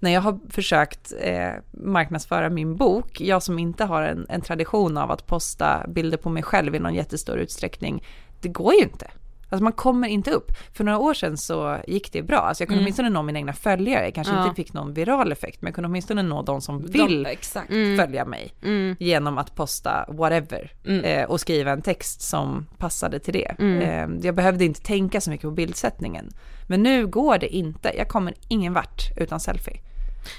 [0.00, 4.96] när jag har försökt eh, marknadsföra min bok, jag som inte har en, en tradition
[4.96, 8.04] av att posta bilder på mig själv i någon jättestor utsträckning,
[8.40, 9.10] det går ju inte.
[9.48, 10.52] Alltså man kommer inte upp.
[10.72, 12.38] För några år sedan så gick det bra.
[12.38, 12.84] Alltså jag kunde mm.
[12.84, 14.04] åtminstone nå mina egna följare.
[14.04, 14.42] Jag kanske ja.
[14.44, 17.98] inte fick någon viral effekt, men jag kunde åtminstone nå de som vill de, mm.
[17.98, 18.54] följa mig.
[18.62, 18.96] Mm.
[18.98, 21.04] Genom att posta whatever mm.
[21.04, 23.54] eh, och skriva en text som passade till det.
[23.58, 23.82] Mm.
[23.82, 26.30] Eh, jag behövde inte tänka så mycket på bildsättningen.
[26.66, 27.92] Men nu går det inte.
[27.96, 29.80] Jag kommer ingen vart utan selfie.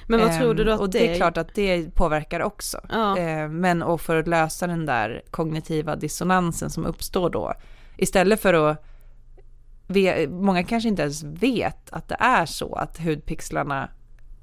[0.07, 0.99] Men vad tror du då att och det...
[0.99, 2.79] det är klart att det påverkar också.
[2.89, 3.17] Ja.
[3.17, 7.53] Eh, men och för att lösa den där kognitiva dissonansen som uppstår då,
[7.97, 8.85] istället för att
[10.29, 13.89] många kanske inte ens vet att det är så att hudpixlarna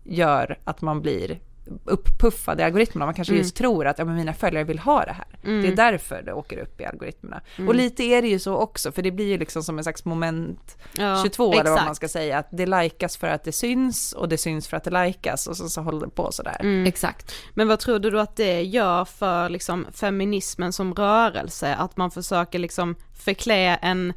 [0.04, 1.40] gör att man blir
[1.84, 3.06] upppuffad i algoritmerna.
[3.06, 3.42] Man kanske mm.
[3.42, 5.26] just tror att ja, men mina följare vill ha det här.
[5.44, 5.62] Mm.
[5.62, 7.40] Det är därför det åker upp i algoritmerna.
[7.56, 7.68] Mm.
[7.68, 10.04] Och lite är det ju så också, för det blir ju liksom som en slags
[10.04, 11.60] moment ja, 22 exakt.
[11.60, 14.68] eller vad man ska säga, att det likas för att det syns och det syns
[14.68, 16.56] för att det likas och så, så håller det på sådär.
[16.60, 16.86] Mm.
[16.86, 17.34] Exakt.
[17.54, 22.10] Men vad tror du då att det gör för liksom feminismen som rörelse, att man
[22.10, 24.12] försöker liksom förklä en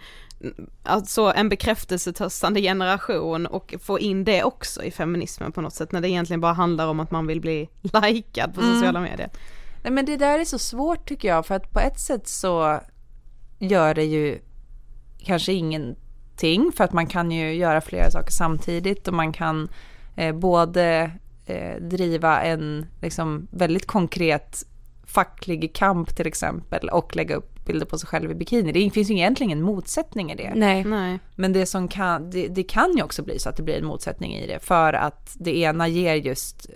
[0.83, 6.01] alltså en bekräftelsetörstande generation och få in det också i feminismen på något sätt när
[6.01, 8.73] det egentligen bara handlar om att man vill bli likad på mm.
[8.73, 9.29] sociala medier.
[9.83, 12.79] Nej men det där är så svårt tycker jag för att på ett sätt så
[13.59, 14.39] gör det ju
[15.17, 19.69] kanske ingenting för att man kan ju göra flera saker samtidigt och man kan
[20.15, 21.11] eh, både
[21.45, 24.63] eh, driva en liksom väldigt konkret
[25.05, 28.71] facklig kamp till exempel och lägga upp bilder på sig själv i bikini.
[28.71, 30.53] Det finns ju egentligen en motsättning i det.
[30.55, 30.83] Nej.
[30.83, 31.19] Nej.
[31.35, 33.85] Men det som kan, det, det, kan ju också bli så att det blir en
[33.85, 36.69] motsättning i det för att det ena ger just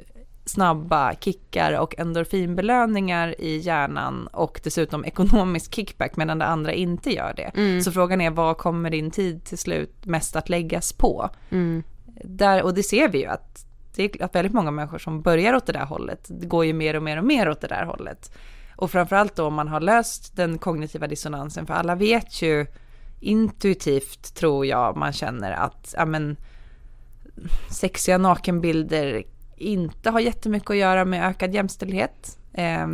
[0.45, 7.33] snabba kickar och endorfinbelöningar i hjärnan och dessutom ekonomisk kickback medan det andra inte gör
[7.35, 7.51] det.
[7.55, 7.81] Mm.
[7.81, 11.29] Så frågan är vad kommer din tid till slut mest att läggas på?
[11.49, 11.83] Mm.
[12.23, 13.65] Där, och det ser vi ju att
[13.95, 16.73] det är att väldigt många människor som börjar åt det där hållet, det går ju
[16.73, 18.31] mer och mer och mer åt det där hållet.
[18.76, 22.65] Och framförallt då om man har löst den kognitiva dissonansen, för alla vet ju
[23.19, 26.38] intuitivt tror jag man känner att, ja men,
[27.69, 29.24] sexiga nakenbilder
[29.57, 32.38] inte har jättemycket att göra med ökad jämställdhet.
[32.53, 32.88] Eh,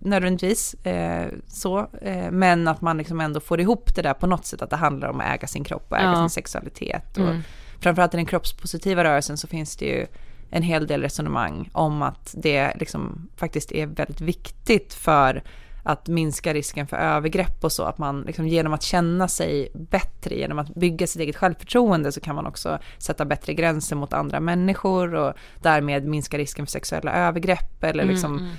[0.00, 4.46] nödvändigtvis eh, så, eh, men att man liksom ändå får ihop det där på något
[4.46, 6.16] sätt, att det handlar om att äga sin kropp och äga ja.
[6.16, 7.18] sin sexualitet.
[7.18, 7.42] Och mm.
[7.80, 10.06] Framförallt i den kroppspositiva rörelsen så finns det ju
[10.50, 15.42] en hel del resonemang om att det liksom faktiskt är väldigt viktigt för
[15.82, 20.34] att minska risken för övergrepp och så, att man liksom genom att känna sig bättre,
[20.34, 24.40] genom att bygga sitt eget självförtroende så kan man också sätta bättre gränser mot andra
[24.40, 28.50] människor och därmed minska risken för sexuella övergrepp eller mm, liksom mm.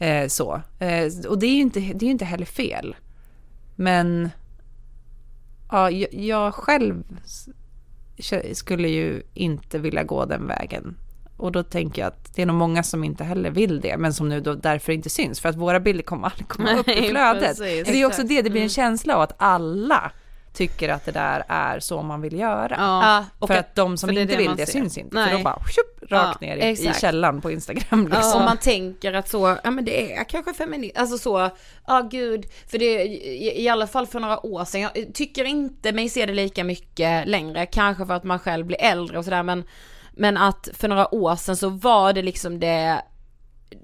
[0.00, 0.62] Eh, så.
[0.78, 2.96] Eh, och det är ju inte, det är inte heller fel.
[3.76, 4.30] Men
[5.70, 7.04] ja, jag, jag själv
[8.52, 10.96] skulle ju inte vilja gå den vägen
[11.38, 14.14] och då tänker jag att det är nog många som inte heller vill det, men
[14.14, 17.08] som nu då därför inte syns, för att våra bilder kommer aldrig komma upp i
[17.08, 17.58] flödet.
[17.58, 18.68] Precis, det är också det, det blir en mm.
[18.68, 20.12] känsla av att alla
[20.52, 22.76] tycker att det där är så man vill göra.
[22.78, 24.72] Ja, för att, att de som inte vill det ser.
[24.72, 25.28] syns inte, Nej.
[25.28, 28.04] för de bara tjup, rakt ja, ner i, i källan på Instagram.
[28.04, 28.22] Liksom.
[28.22, 31.50] Ja, och man tänker att så, ja men det är kanske feministiskt, alltså så,
[31.86, 35.92] ja gud, för det, i, i alla fall för några år sedan, jag tycker inte
[35.92, 39.42] mig se det lika mycket längre, kanske för att man själv blir äldre och sådär
[39.42, 39.64] men
[40.18, 43.02] men att för några år sedan så var det liksom det,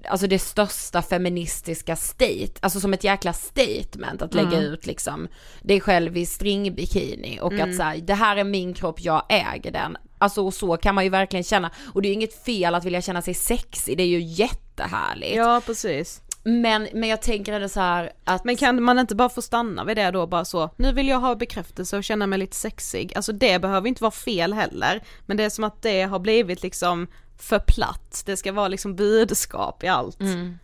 [0.09, 4.63] alltså det största feministiska state, alltså som ett jäkla statement att lägga mm.
[4.63, 5.27] ut liksom
[5.61, 7.69] dig själv i stringbikini och mm.
[7.69, 9.97] att säga det här är min kropp, jag äger den.
[10.17, 13.01] Alltså så kan man ju verkligen känna, och det är ju inget fel att vilja
[13.01, 15.35] känna sig sexig, det är ju jättehärligt.
[15.35, 16.21] Ja precis.
[16.47, 18.43] Men, men jag tänker ändå så här att...
[18.43, 21.19] Men kan man inte bara få stanna vid det då bara så, nu vill jag
[21.19, 25.37] ha bekräftelse och känna mig lite sexig, alltså det behöver inte vara fel heller, men
[25.37, 29.83] det är som att det har blivit liksom för platt, det ska vara liksom budskap
[29.83, 30.21] i allt.
[30.21, 30.57] Mm.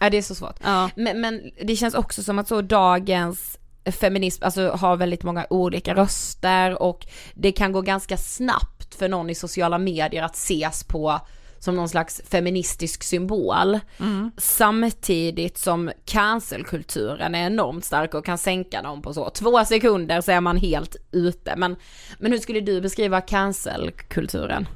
[0.00, 0.56] Ja det är så svårt.
[0.62, 0.90] Ja.
[0.96, 3.58] Men, men det känns också som att så dagens
[4.00, 9.30] feminism, alltså har väldigt många olika röster och det kan gå ganska snabbt för någon
[9.30, 11.20] i sociala medier att ses på
[11.62, 13.78] som någon slags feministisk symbol.
[13.98, 14.30] Mm.
[14.36, 20.32] Samtidigt som cancelkulturen är enormt stark och kan sänka någon på så två sekunder så
[20.32, 21.56] är man helt ute.
[21.56, 21.76] Men,
[22.18, 24.68] men hur skulle du beskriva cancelkulturen?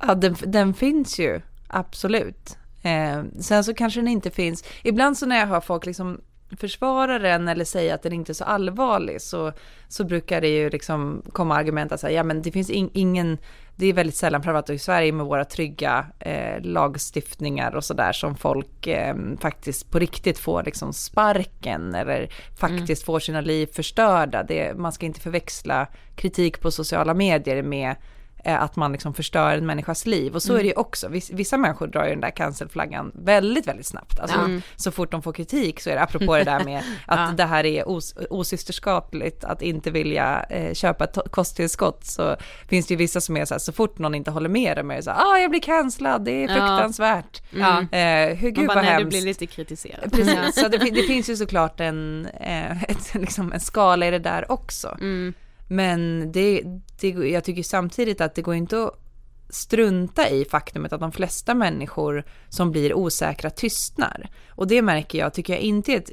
[0.00, 2.56] Ja, den, den finns ju, absolut.
[2.82, 6.20] Eh, sen så kanske den inte finns, ibland så när jag hör folk liksom
[6.58, 9.52] försvara den eller säga att den inte är så allvarlig så,
[9.88, 13.38] så brukar det ju liksom komma argument att säga, ja men det finns in, ingen
[13.76, 18.36] det är väldigt sällan, framförallt i Sverige med våra trygga eh, lagstiftningar och sådär som
[18.36, 23.06] folk eh, faktiskt på riktigt får liksom sparken eller faktiskt mm.
[23.06, 24.42] får sina liv förstörda.
[24.42, 25.86] Det, man ska inte förväxla
[26.16, 27.96] kritik på sociala medier med
[28.44, 30.34] att man liksom förstör en människas liv.
[30.34, 30.58] Och så mm.
[30.58, 34.20] är det ju också, vissa människor drar ju den där cancelflaggan väldigt, väldigt snabbt.
[34.20, 34.62] Alltså mm.
[34.76, 37.34] så fort de får kritik så är det apropå det där med att ja.
[37.36, 42.36] det här är os osysterskapligt att inte vilja eh, köpa ett kosttillskott så
[42.68, 44.90] finns det ju vissa som är så här, så fort någon inte håller med dem
[44.90, 47.42] är det så här, ah jag blir cancellad, det är fruktansvärt.
[47.50, 47.98] Ja.
[47.98, 49.04] Eh, hur gud bara, vad nej, hemskt.
[49.04, 50.12] du blir lite kritiserad.
[50.12, 54.18] Precis, så det, det, finns ju såklart en, eh, ett, liksom en skala i det
[54.18, 54.96] där också.
[55.00, 55.34] Mm.
[55.68, 56.62] Men det,
[57.00, 59.00] det, jag tycker samtidigt att det går inte att
[59.48, 64.30] strunta i faktumet att de flesta människor som blir osäkra tystnar.
[64.48, 66.10] Och det märker jag, tycker jag inte är ett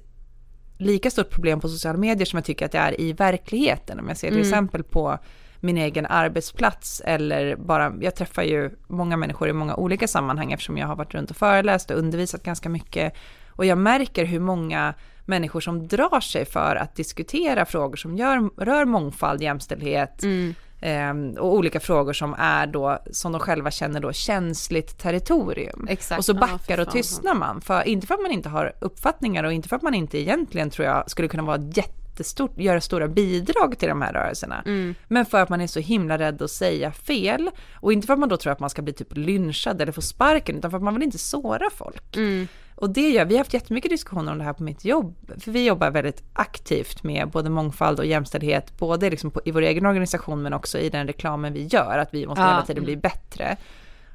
[0.77, 3.99] lika stort problem på sociala medier som jag tycker att det är i verkligheten.
[3.99, 4.47] Om jag ser till mm.
[4.47, 5.17] exempel på
[5.59, 10.77] min egen arbetsplats eller bara, jag träffar ju många människor i många olika sammanhang eftersom
[10.77, 13.13] jag har varit runt och föreläst och undervisat ganska mycket
[13.49, 14.93] Och jag märker hur många
[15.31, 20.55] människor som drar sig för att diskutera frågor som gör, rör mångfald, jämställdhet Mm.
[20.81, 25.87] eh, och olika frågor som är då, som de själva känner då, känsligt territorium.
[25.89, 26.19] Exakt.
[26.19, 28.73] Och så Ja, backar för och tystnar man, för, inte för att man inte har
[28.79, 32.57] uppfattningar och inte för att man inte egentligen tror jag skulle kunna vara ett jättestort,
[32.57, 34.61] göra stora bidrag till de här rörelserna.
[34.65, 34.95] Mm.
[35.07, 38.19] Men för att man är så himla rädd att säga fel och inte för att
[38.19, 40.83] man då tror att man ska bli typ lynchad eller få sparken utan för att
[40.83, 42.17] man vill inte såra folk.
[42.17, 42.47] Mm.
[42.81, 45.51] Och det gör, vi har haft jättemycket diskussioner om det här på mitt jobb, för
[45.51, 49.85] vi jobbar väldigt aktivt med både mångfald och jämställdhet, både liksom på, i vår egen
[49.85, 52.47] organisation men också i den reklamen vi gör, att vi måste Ja.
[52.49, 53.57] hela tiden bli bättre.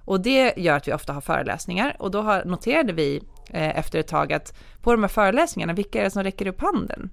[0.05, 3.99] Och det gör att vi ofta har föreläsningar och då har, noterade vi eh, efter
[3.99, 7.11] ett tag att på de här föreläsningarna, vilka är det som räcker upp handen?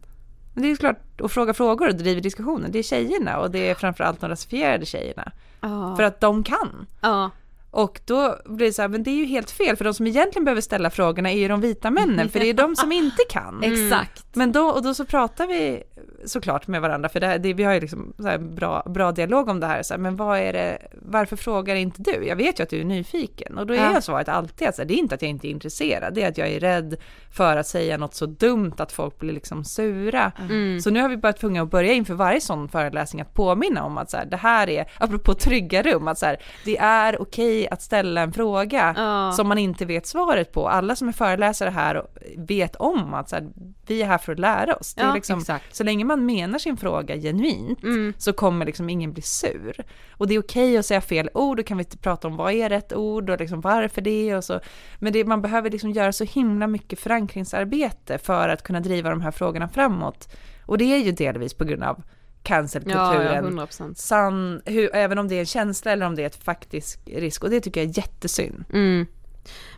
[0.53, 3.75] Det är klart att fråga frågor och driver diskussioner, det är tjejerna och det är
[3.75, 5.31] framförallt de rasifierade tjejerna.
[5.61, 5.95] Ja.
[5.95, 6.87] För att de kan.
[7.01, 7.31] Ja.
[7.73, 10.07] Och då blir det så här, men det är ju helt fel, för de som
[10.07, 13.23] egentligen behöver ställa frågorna är ju de vita männen, för det är de som inte
[13.29, 13.63] kan.
[13.63, 14.22] Exakt.
[14.35, 15.83] Men då, och då så pratar vi
[16.25, 19.59] såklart med varandra, för det, här- det, vi har ju liksom bra, bra dialog om
[19.59, 22.25] det här, så här, men vad är det, varför frågar inte du?
[22.27, 24.01] Jag vet ju att du är nyfiken, och då är Ja.
[24.01, 26.29] svaret alltid att så här, det är inte att jag inte är intresserad, det är
[26.29, 26.95] att jag är rädd
[27.31, 30.31] för att säga något så dumt att folk blir liksom sura.
[30.49, 30.79] Mm.
[30.81, 33.97] Så nu har vi bara tvungna att börja inför varje sån föreläsning att påminna om
[33.97, 37.67] att så här, det här är, apropå trygga rum, att så här, det är okej
[37.69, 39.31] att ställa en fråga Ja.
[39.31, 40.69] som man inte vet svaret på.
[40.69, 42.03] Alla som är föreläsare här
[42.37, 43.47] vet om att så här,
[43.87, 44.93] vi är här för att lära oss.
[44.97, 48.13] Ja, liksom, så länge man menar sin fråga genuint Mm.
[48.17, 49.85] så kommer liksom ingen bli sur.
[50.11, 52.69] Och det är okej att säga fel ord, då kan vi prata om vad är
[52.69, 54.59] rätt ord och liksom varför det och så.
[54.99, 59.21] Men det, man behöver liksom göra så himla mycket förankringsarbete för att kunna driva de
[59.21, 60.35] här frågorna framåt.
[60.65, 62.03] Och det är ju delvis på grund av
[62.45, 63.57] Ja, cancelkulturen.
[63.57, 63.93] ja, 100%.
[63.95, 67.43] Sann, hur, även om det är en känsla eller om det är ett faktisk risk.
[67.43, 68.63] Och det tycker jag är jättesynd.
[68.73, 69.05] Mm.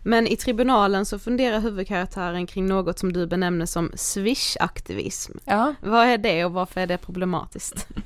[0.02, 5.38] Men i tribunalen så funderar huvudkaraktären kring något som du benämner som swish-aktivism.
[5.46, 5.76] Ja.
[5.82, 7.88] Vad är det och varför är det problematiskt?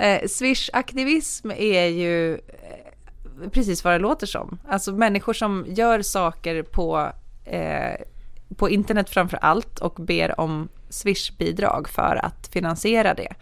[0.00, 4.58] Eh, Swish-aktivism är ju eh, precis vad det låter som.
[4.68, 7.12] Alltså människor som gör saker på,
[7.44, 8.04] eh,
[8.56, 13.34] på internet framför allt och ber om Swish-bidrag för att finansiera det.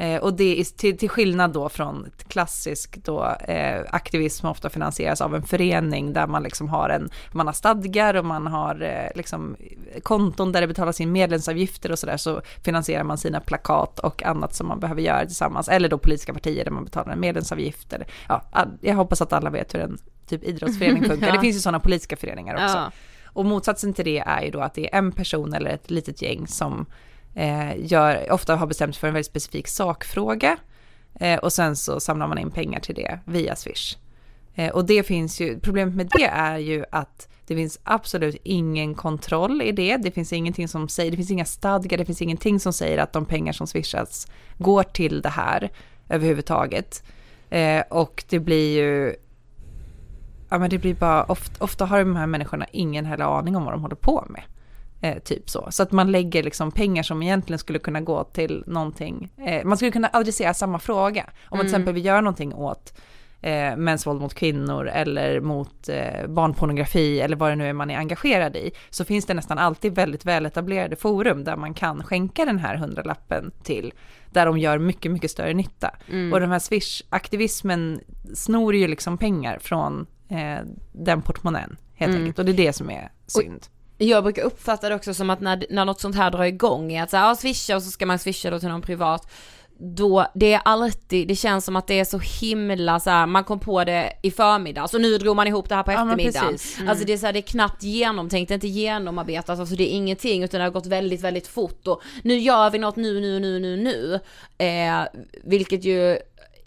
[0.00, 4.70] Eh, och det är till, till skillnad då från ett klassisk då, eh, aktivism ofta
[4.70, 8.82] finansieras av en förening där man liksom har en, man har stadgar och man har
[8.82, 9.56] eh, liksom
[10.02, 14.54] konton där det betalas in medlemsavgifter och sådär så finansierar man sina plakat och annat
[14.54, 15.68] som man behöver göra tillsammans.
[15.68, 17.92] Eller då politiska partier där man betalar en medlemsavgift.
[17.92, 18.44] Eller, ja,
[18.80, 21.26] jag hoppas att alla vet hur en typ idrottsförening funkar.
[21.26, 21.32] Ja.
[21.32, 22.76] Det finns ju sådana politiska föreningar också.
[22.76, 22.90] Ja.
[23.24, 26.22] Och motsatsen till det är ju då att det är en person eller ett litet
[26.22, 26.86] gäng som
[27.34, 30.56] eh, gör, ofta har bestämt sig för en väldigt specifik sakfråga
[31.20, 33.96] eh, och sen så samlar man in pengar till det via Swish.
[34.54, 38.94] Eh, och det finns ju, problemet med det är ju att det finns absolut ingen
[38.94, 39.96] kontroll i det.
[39.96, 43.12] Det finns ingenting som säger, det finns inga stadgar, det finns ingenting som säger att
[43.12, 44.26] de pengar som swishas
[44.58, 45.70] går till det här
[46.08, 47.04] överhuvudtaget.
[47.50, 49.14] Eh, och det blir ju,
[50.48, 53.64] ja men det blir bara, ofta, ofta har de här människorna ingen heller aning om
[53.64, 54.42] vad de håller på med.
[55.02, 55.68] Eh, typ så.
[55.70, 59.30] Så att man lägger liksom pengar som egentligen skulle kunna gå till någonting.
[59.46, 61.22] Eh, man skulle kunna adressera samma fråga.
[61.22, 61.66] Om man till Mm.
[61.66, 62.94] exempel vill göra någonting åt
[63.42, 67.90] eh, mäns våld mot kvinnor eller mot eh, barnpornografi eller vad det nu är man
[67.90, 68.70] är engagerad i.
[68.90, 73.50] Så finns det nästan alltid väldigt väletablerade forum där man kan skänka den här hundralappen
[73.62, 73.92] till.
[74.30, 75.90] Där de gör mycket, mycket större nytta.
[76.10, 76.32] Mm.
[76.32, 78.00] Och den här Swish-aktivismen
[78.34, 80.58] snor ju liksom pengar från eh,
[80.92, 82.20] den portmonnän helt Mm.
[82.22, 82.38] enkelt.
[82.38, 83.66] Och det är det som är synd.
[84.02, 87.02] Jag brukar uppfatta det också som att när, när något sånt här drar igång är
[87.02, 89.30] att så här, ja, swisha och så ska man swisha då till någon privat.
[89.82, 93.44] Då, det är alltid, det känns som att det är så himla så här, man
[93.44, 96.50] kom på det i förmiddag, så nu drog man ihop det här på Ja, eftermiddagen.
[96.52, 96.78] precis.
[96.78, 96.88] Mm.
[96.90, 99.90] Alltså det är så här, det är knappt genomtänkt, det är inte genomarbetat, alltså det
[99.92, 103.20] är ingenting utan det har gått väldigt, väldigt fort och nu gör vi något nu,
[103.20, 104.20] nu, nu, nu, nu.
[104.66, 105.02] Eh,
[105.44, 106.18] vilket ju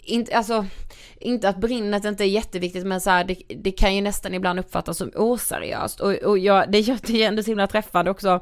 [0.04, 0.66] inte, alltså,
[1.20, 4.60] inte att brinnet inte är jätteviktigt men så här, det, det kan ju nästan ibland
[4.60, 8.40] uppfattas som oseriöst och, och jag, det gör det är ändå så himla träffande också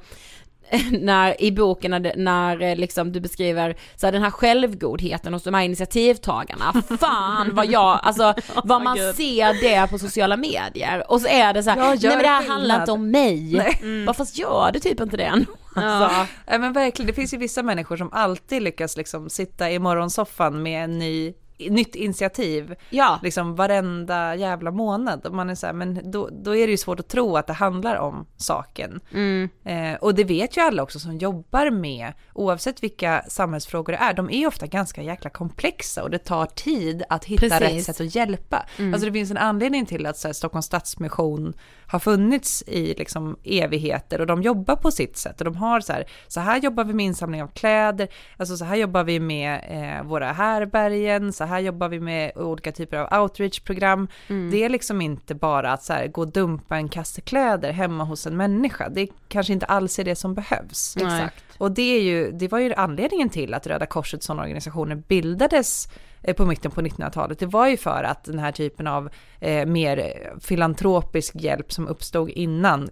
[1.00, 5.42] när i boken när, när eh, liksom du beskriver så här, den här självgodheten hos
[5.42, 8.34] de här initiativtagarna, fan vad jag, alltså
[8.64, 9.14] vad man Gud.
[9.14, 12.40] ser det på sociala medier och så är det så här, nej men det här
[12.40, 14.06] skillnad." handlar inte om mig, mm.
[14.06, 15.52] bara fast gör det typ inte det ändå.
[15.74, 15.82] Ja.
[15.82, 16.32] Alltså.
[16.46, 20.62] ja men verkligen, det finns ju vissa människor som alltid lyckas liksom sitta i morgonsoffan
[20.62, 23.20] med en ny nytt initiativ ja.
[23.22, 25.26] liksom varenda jävla månad.
[25.26, 27.46] Och man är så här, men då, då är det ju svårt att tro att
[27.46, 29.00] det handlar om saken.
[29.12, 29.48] Mm.
[29.64, 34.14] Eh, och det vet ju alla också som jobbar med, oavsett vilka samhällsfrågor det är,
[34.14, 37.60] de är ofta ganska jäkla komplexa och det tar tid att hitta Precis.
[37.60, 38.66] rätt sätt att hjälpa.
[38.78, 38.94] Mm.
[38.94, 41.54] Alltså det finns en anledning till att så här, Stockholms Stadsmission
[41.86, 45.92] har funnits i liksom evigheter och de jobbar på sitt sätt och de har så
[45.92, 49.60] här, så här jobbar vi med insamling av kläder, alltså så här jobbar vi med
[49.68, 54.08] eh, våra härbergen, så här jobbar vi med olika typer av outreach-program.
[54.28, 54.50] Mm.
[54.50, 58.04] Det är liksom inte bara att så här, gå och dumpa en kasse kläder hemma
[58.04, 60.96] hos en människa, det kanske inte alls är det som behövs.
[60.96, 61.04] Nej.
[61.04, 61.44] Exakt.
[61.58, 65.88] Och det, är ju, det var ju anledningen till att Röda Korset sådana organisationer bildades
[66.22, 67.38] eh, på mitten på 1900-talet.
[67.38, 72.30] Det var ju för att den här typen av eh, mer filantropisk hjälp som uppstod
[72.30, 72.90] innan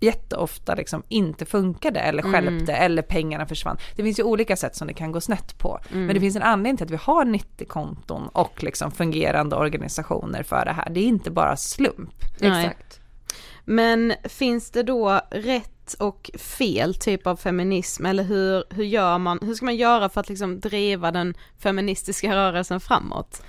[0.00, 2.32] jätteofta liksom inte funkade eller Mm.
[2.32, 3.76] skälpte eller pengarna försvann.
[3.96, 5.80] Det finns ju olika sätt som det kan gå snett på.
[5.92, 6.06] Mm.
[6.06, 10.64] Men det finns en anledning till att vi har 90-konton och liksom fungerande organisationer för
[10.64, 10.90] det här.
[10.90, 12.14] Det är inte bara slump.
[12.40, 12.76] Nej.
[13.64, 19.38] Men finns det då rätt och fel typ av feminism eller hur, hur gör man,
[19.42, 23.42] hur ska man göra för att liksom driva den feministiska rörelsen framåt?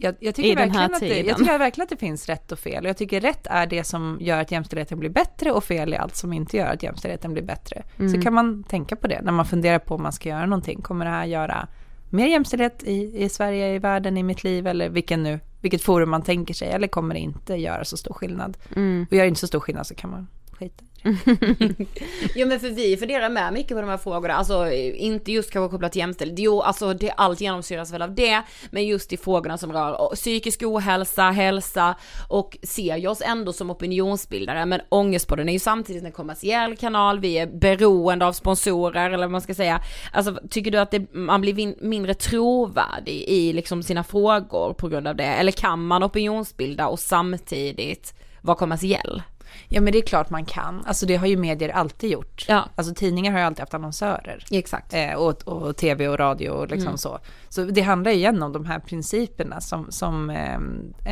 [0.00, 2.84] Jag, jag, tycker verkligen att det, jag tycker verkligen att det finns rätt och fel.
[2.84, 5.98] Och jag tycker rätt är det som gör att jämställdheten blir bättre och fel är
[5.98, 7.82] allt som inte gör att jämställdheten blir bättre.
[7.98, 8.12] Mm.
[8.12, 10.82] Så kan man tänka på det när man funderar på om man ska göra någonting.
[10.82, 11.68] Kommer det här göra
[12.10, 16.10] mer jämställdhet i, i Sverige, i världen, i mitt liv eller vilken nu, vilket forum
[16.10, 18.56] man tänker sig eller kommer det inte göra så stor skillnad?
[18.76, 19.06] Mm.
[19.10, 20.26] Och gör det inte så stor skillnad så kan man
[20.58, 20.84] skita
[22.34, 25.70] Jo men för vi funderar med mycket på de här frågorna, alltså inte just kanske
[25.70, 29.58] kopplat till jämställdhet, jo alltså det, allt genomsyras väl av det, men just i frågorna
[29.58, 31.94] som rör psykisk ohälsa, hälsa
[32.28, 37.20] och ser ju oss ändå som opinionsbildare, men Ångestpodden är ju samtidigt en kommersiell kanal,
[37.20, 39.80] vi är beroende av sponsorer eller vad man ska säga,
[40.12, 44.88] alltså tycker du att det, man blir vin, mindre trovärdig i liksom sina frågor på
[44.88, 49.22] grund av det, eller kan man opinionsbilda och samtidigt vara kommersiell?
[49.68, 50.84] Ja men det är klart man kan.
[50.86, 52.44] Alltså det har ju medier alltid gjort.
[52.48, 52.64] Ja.
[52.74, 54.44] Alltså tidningar har ju alltid haft annonsörer.
[54.50, 54.94] Exakt.
[54.94, 56.98] Eh, och, och tv och radio och liksom Mm.
[56.98, 57.18] så.
[57.48, 60.58] Så det handlar ju igen om de här principerna som, som eh,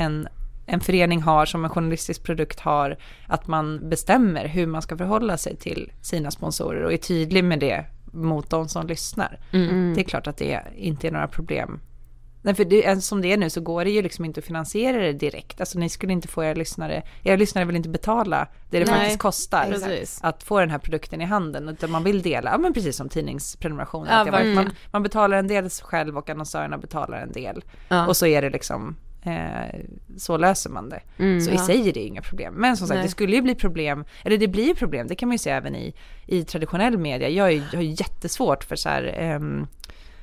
[0.02, 0.28] en,
[0.66, 2.96] en förening har, som en journalistisk produkt har.
[3.26, 7.60] Att man bestämmer hur man ska förhålla sig till sina sponsorer och är tydlig med
[7.60, 9.38] det mot de som lyssnar.
[9.52, 9.94] Mm.
[9.94, 11.80] Det är klart att det inte är några problem.
[12.42, 14.98] Nej, för det, som det är nu så går det ju liksom inte att finansiera
[14.98, 15.60] det direkt.
[15.60, 18.94] Alltså ni skulle inte få era lyssnare, era lyssnare vill inte betala det det Nej,
[18.94, 20.18] faktiskt kostar precis.
[20.22, 21.68] att få den här produkten i handen.
[21.68, 24.24] Utan man vill dela, ja men precis som tidningsprenumerationer.
[24.26, 27.64] Ja, var- man, man betalar en del själv och annonsörerna betalar en del.
[27.88, 28.06] Ja.
[28.06, 29.80] Och så är det liksom, eh,
[30.16, 31.00] så löser man det.
[31.18, 31.66] Mm, så i ja.
[31.66, 32.54] sig är det inga problem.
[32.54, 33.04] Men som sagt, Nej.
[33.06, 35.76] det skulle ju bli problem, eller det blir problem, det kan man ju se även
[35.76, 35.94] i,
[36.26, 37.28] i traditionell media.
[37.28, 39.66] Jag, är, jag har ju jättesvårt för så här, ehm,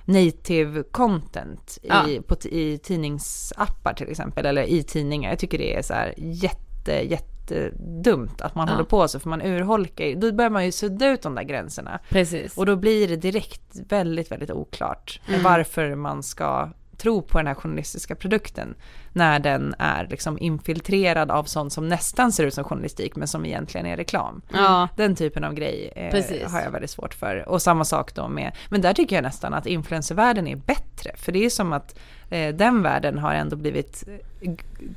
[0.06, 2.06] native content i, Ja.
[2.28, 5.30] på, t- i tidningsappar till exempel, eller i tidningar.
[5.30, 8.74] Jag tycker det är så här jätte, jättedumt att man Ja.
[8.74, 12.00] håller på så, för man urholkar då börjar man ju sudda ut de där gränserna.
[12.10, 12.58] Precis.
[12.58, 15.44] Och då blir det direkt väldigt, väldigt oklart Mm.
[15.44, 18.76] varför man ska tro på den här journalistiska produkten
[19.14, 23.46] när den är liksom infiltrerad av sånt som nästan ser ut som journalistik men som
[23.46, 24.42] egentligen är reklam.
[24.54, 24.88] Ja.
[24.98, 27.50] Den typen av grej eh, har jag väldigt svårt för.
[27.50, 31.12] Och samma sak då med, men där tycker jag nästan att influencervärlden är bättre.
[31.18, 32.00] För det är som att
[32.30, 34.04] eh, den världen har ändå blivit
[34.42, 34.52] eh,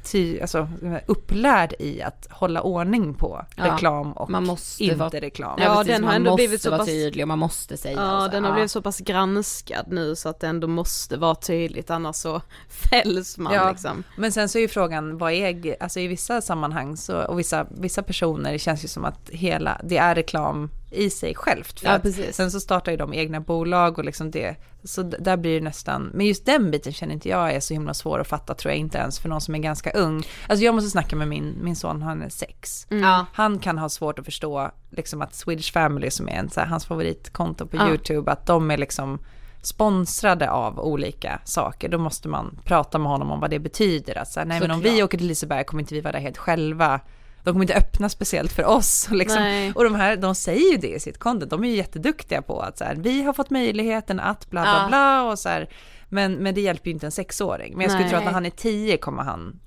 [0.04, 0.68] ty, alltså,
[1.06, 5.58] upplärd i att hålla ordning på Ja, reklam och man måste inte vara- reklam.
[5.62, 7.76] Ja, precis, den har man ändå måste blivit så vara pass- tydlig och man måste
[7.76, 7.96] säga.
[8.00, 8.28] Ja, och så.
[8.30, 12.16] den har blivit så pass granskad nu så att det ändå måste vara tydligt annars
[12.16, 14.02] så fälls man Ja, liksom.
[14.16, 17.66] Men sen så är ju frågan, vad är, alltså i vissa sammanhang så, och vissa,
[17.70, 21.80] vissa personer, det känns ju som att hela, det är reklam i sig självt.
[21.80, 22.36] För Ja, att precis.
[22.36, 26.10] Sen så startar ju de egna bolag och liksom det, så där blir det nästan,
[26.14, 28.78] men just den biten känner inte jag är så himla svår att fatta tror jag
[28.78, 30.22] inte ens för någon som är ganska ung.
[30.48, 32.86] Alltså jag måste snacka med min, min son, han är sex.
[32.88, 33.26] Ja.
[33.32, 36.66] Han kan ha svårt att förstå liksom att Swedish Family som är en, så här,
[36.66, 37.88] hans favoritkonto på Ja.
[37.88, 39.18] YouTube, att de är liksom
[39.62, 44.18] sponsrade av olika saker, då måste man prata med honom om vad det betyder.
[44.18, 46.20] Att så här, nej men om vi åker till Liseberg kommer inte vi vara där
[46.20, 47.00] helt själva.
[47.42, 49.08] De kommer inte öppna speciellt för oss.
[49.10, 49.72] Liksom.
[49.74, 52.60] Och de här, de säger ju det i sitt content, de är ju jätteduktiga på
[52.60, 54.88] att så här, vi har fått möjligheten att bla bla Ja.
[54.88, 55.68] bla och så här.
[56.08, 57.72] Men, men det hjälper ju inte en sexåring.
[57.72, 58.10] Men jag skulle Nej.
[58.10, 59.60] tro att när han är tio kommer han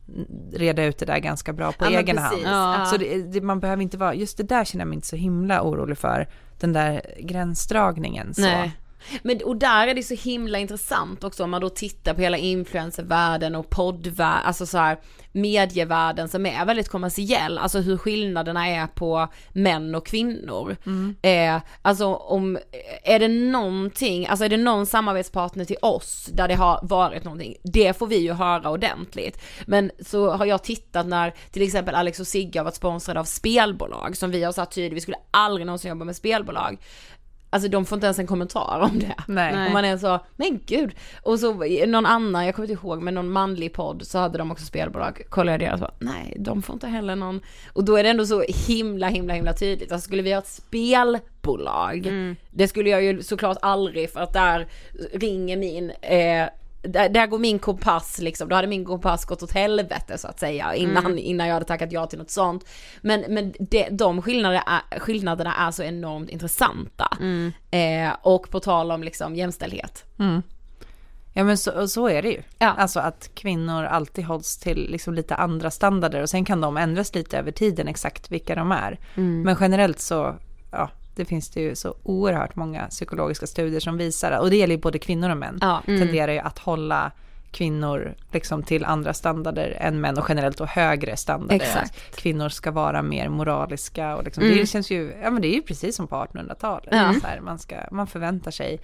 [0.54, 2.42] reda ut det där ganska bra på Ja, egen hand.
[2.46, 2.86] Ja.
[2.86, 5.16] Så det, det, man behöver inte vara, just det där känner jag mig inte så
[5.16, 6.28] himla orolig för,
[6.60, 8.34] den där gränsdragningen.
[8.34, 8.42] Så.
[8.42, 8.72] Nej.
[9.24, 12.38] Men och där är det så himla intressant också om man då tittar på hela
[12.38, 14.98] influencervärlden och poddvärlden, alltså så här
[15.32, 20.76] medievärlden som är väldigt kommersiell, alltså hur skillnaderna är på män och kvinnor.
[20.86, 21.16] Mm.
[21.22, 22.58] Eh, alltså om,
[23.04, 27.56] är det någonting, alltså är det någon samarbetspartner till oss där det har varit någonting,
[27.64, 29.42] det får vi ju höra ordentligt.
[29.66, 33.24] Men så har jag tittat när till exempel Alex och Sigge har varit sponsrade av
[33.24, 36.78] spelbolag som vi har sagt tydligt, vi skulle aldrig någonsin jobba med spelbolag.
[37.50, 39.16] Alltså de får inte ens en kommentar om det.
[39.28, 39.68] Nej.
[39.68, 40.96] Och man är så, men gud.
[41.24, 41.54] Och så
[41.88, 45.22] någon annan, jag kommer inte ihåg, men någon manlig podd så hade de också spelbolag.
[45.30, 47.42] Kollade jag deras nej de får inte heller någon.
[47.74, 49.92] Och då är det ändå så himla himla himla tydligt.
[49.92, 52.12] Alltså skulle vi ha ett spelbolag,
[52.50, 54.68] det skulle jag ju såklart aldrig för att där
[55.14, 56.46] ringer min eh,
[56.82, 60.40] där, där går min kompass liksom, då hade min kompass gått åt helvete så att
[60.40, 61.18] säga innan, Mm.
[61.18, 62.66] innan jag hade tackat ja till något sånt.
[63.02, 67.18] Men, men det, de skillnaderna är, skillnaderna är så enormt intressanta.
[67.20, 67.52] Mm.
[67.72, 70.06] Eh, och på tal om liksom jämställdhet.
[70.20, 70.42] Mm.
[71.34, 72.42] Ja men så, så är det ju.
[72.58, 77.16] Alltså att kvinnor alltid hålls till liksom lite andra standarder och sen kan de ändras
[77.16, 79.00] lite över tiden exakt vilka de är.
[79.16, 79.42] Mm.
[79.42, 80.36] Men generellt så,
[80.72, 80.90] ja,
[81.20, 84.82] det finns det ju så oerhört många psykologiska studier som visar, och det gäller ju
[84.82, 85.82] både kvinnor och män, Ja.
[85.88, 86.00] Mm.
[86.02, 87.12] tenderar ju att hålla
[87.52, 91.56] kvinnor liksom till andra standarder än män och generellt då högre standarder.
[91.56, 92.16] Exakt.
[92.16, 94.58] Kvinnor ska vara mer moraliska och liksom, Mm.
[94.58, 96.90] det känns ju, ja men det är ju precis som på 1800-talet.
[96.92, 97.14] Ja.
[97.24, 98.80] Här, man, ska, man förväntar sig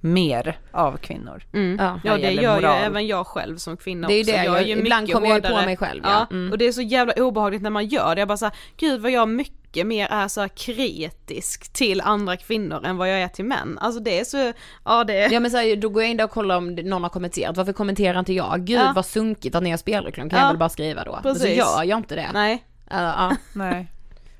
[0.00, 1.42] mer av kvinnor.
[1.52, 1.80] Mm.
[2.04, 2.78] Ja, det gör moral.
[2.80, 4.32] ju även jag själv som kvinna Det är ju också.
[4.32, 5.66] det, är jag- ju ibland kommer jag ju på hårdare.
[5.66, 6.10] mig själv, ja.
[6.30, 6.52] Ja, Mm.
[6.52, 8.20] och det är så jävla obehagligt när man gör det.
[8.20, 12.84] Jag bara såhär, gud vad jag mycket mer är så här kritisk till andra kvinnor
[12.86, 13.78] än vad jag är till män.
[13.80, 14.52] Alltså det är så,
[14.84, 15.32] ja det är...
[15.32, 17.56] Ja men så här, då går jag in där och kollar om någon har kommenterat,
[17.56, 18.60] varför kommenterar inte jag?
[18.64, 18.92] Gud Ja.
[18.94, 20.44] vad sunkigt att ni har spelreklam, kan Ja.
[20.44, 21.20] jag väl bara skriva då?
[21.24, 21.58] Men så Precis.
[21.58, 22.30] gör jag inte det.
[22.32, 22.64] Nej.
[22.90, 23.36] Ja, ja.
[23.52, 23.86] Nej.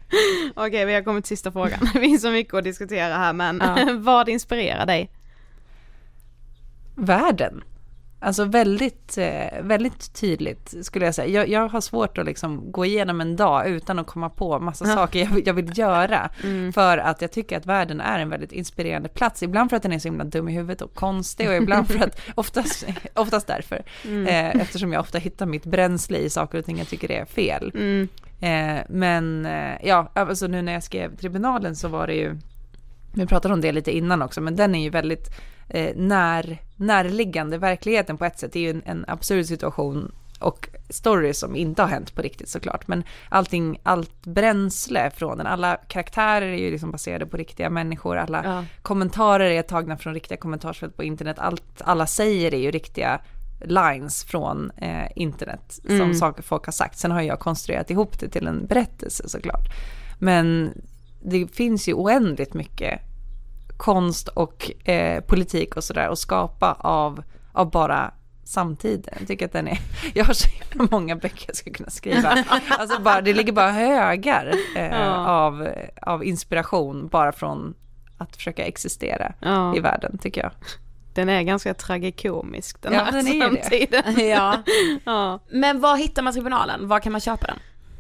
[0.55, 1.81] Okej, vi har kommit till sista frågan.
[1.95, 3.93] Det finns så mycket att diskutera här men Ja.
[3.99, 5.11] vad inspirerar dig?
[6.95, 7.65] världen.
[8.21, 11.29] Alltså väldigt, eh, väldigt tydligt skulle jag säga.
[11.29, 14.85] Jag, jag har svårt att liksom gå igenom en dag utan att komma på massa
[14.89, 14.95] Ja.
[14.95, 16.31] saker jag, vill- jag vill göra.
[16.45, 16.73] Mm.
[16.73, 19.43] För att jag tycker att världen är en väldigt inspirerande plats.
[19.43, 22.05] Ibland för att den är så himla dum i huvudet och konstig och ibland för
[22.05, 23.83] att, oftast, oftast därför.
[24.05, 24.27] Mm.
[24.27, 27.73] Eh, eftersom jag ofta hittar mitt bränsle i saker och ting jag tycker är fel.
[27.75, 28.09] Mm.
[28.41, 32.37] Eh, men eh, ja, alltså nu när jag skrev tribunalen så var det ju,
[33.13, 35.31] vi pratade om det lite innan också, men den är ju väldigt
[35.69, 38.53] eh, när, närliggande verkligheten på ett sätt.
[38.53, 42.49] Det är ju en, en absurd situation och stories som inte har hänt på riktigt
[42.49, 42.89] såklart.
[42.89, 48.17] Men allting, allt bränsle från den, alla karaktärer är ju liksom baserade på riktiga människor,
[48.17, 48.65] alla Ja.
[48.83, 53.21] kommentarer är tagna från riktiga kommentarsfält på internet, allt alla säger är ju riktiga
[53.65, 56.15] lines från eh, internet som Mm.
[56.15, 56.99] saker folk har sagt.
[56.99, 59.65] Sen har jag konstruerat ihop det till en berättelse såklart.
[60.19, 60.73] Men
[61.21, 63.01] det finns ju oändligt mycket
[63.77, 68.11] konst och eh, politik och sådär att skapa av, av bara
[68.45, 69.15] samtiden.
[69.19, 69.79] Jag tycker att den är,
[70.15, 70.49] jag har så
[70.91, 72.29] många böcker jag skulle kunna skriva.
[72.69, 75.27] Alltså bara, det ligger bara högar eh, Ja.
[75.27, 75.69] av,
[76.03, 77.75] av inspiration bara från
[78.19, 79.77] att försöka existera Ja.
[79.77, 80.51] i världen tycker jag.
[81.15, 84.29] Den är ganska tragikomisk den Ja, här den samtiden.
[84.29, 84.63] ja.
[85.05, 85.39] ja.
[85.51, 86.89] Men var hittar man tribunalen?
[86.89, 87.59] Var kan man köpa den?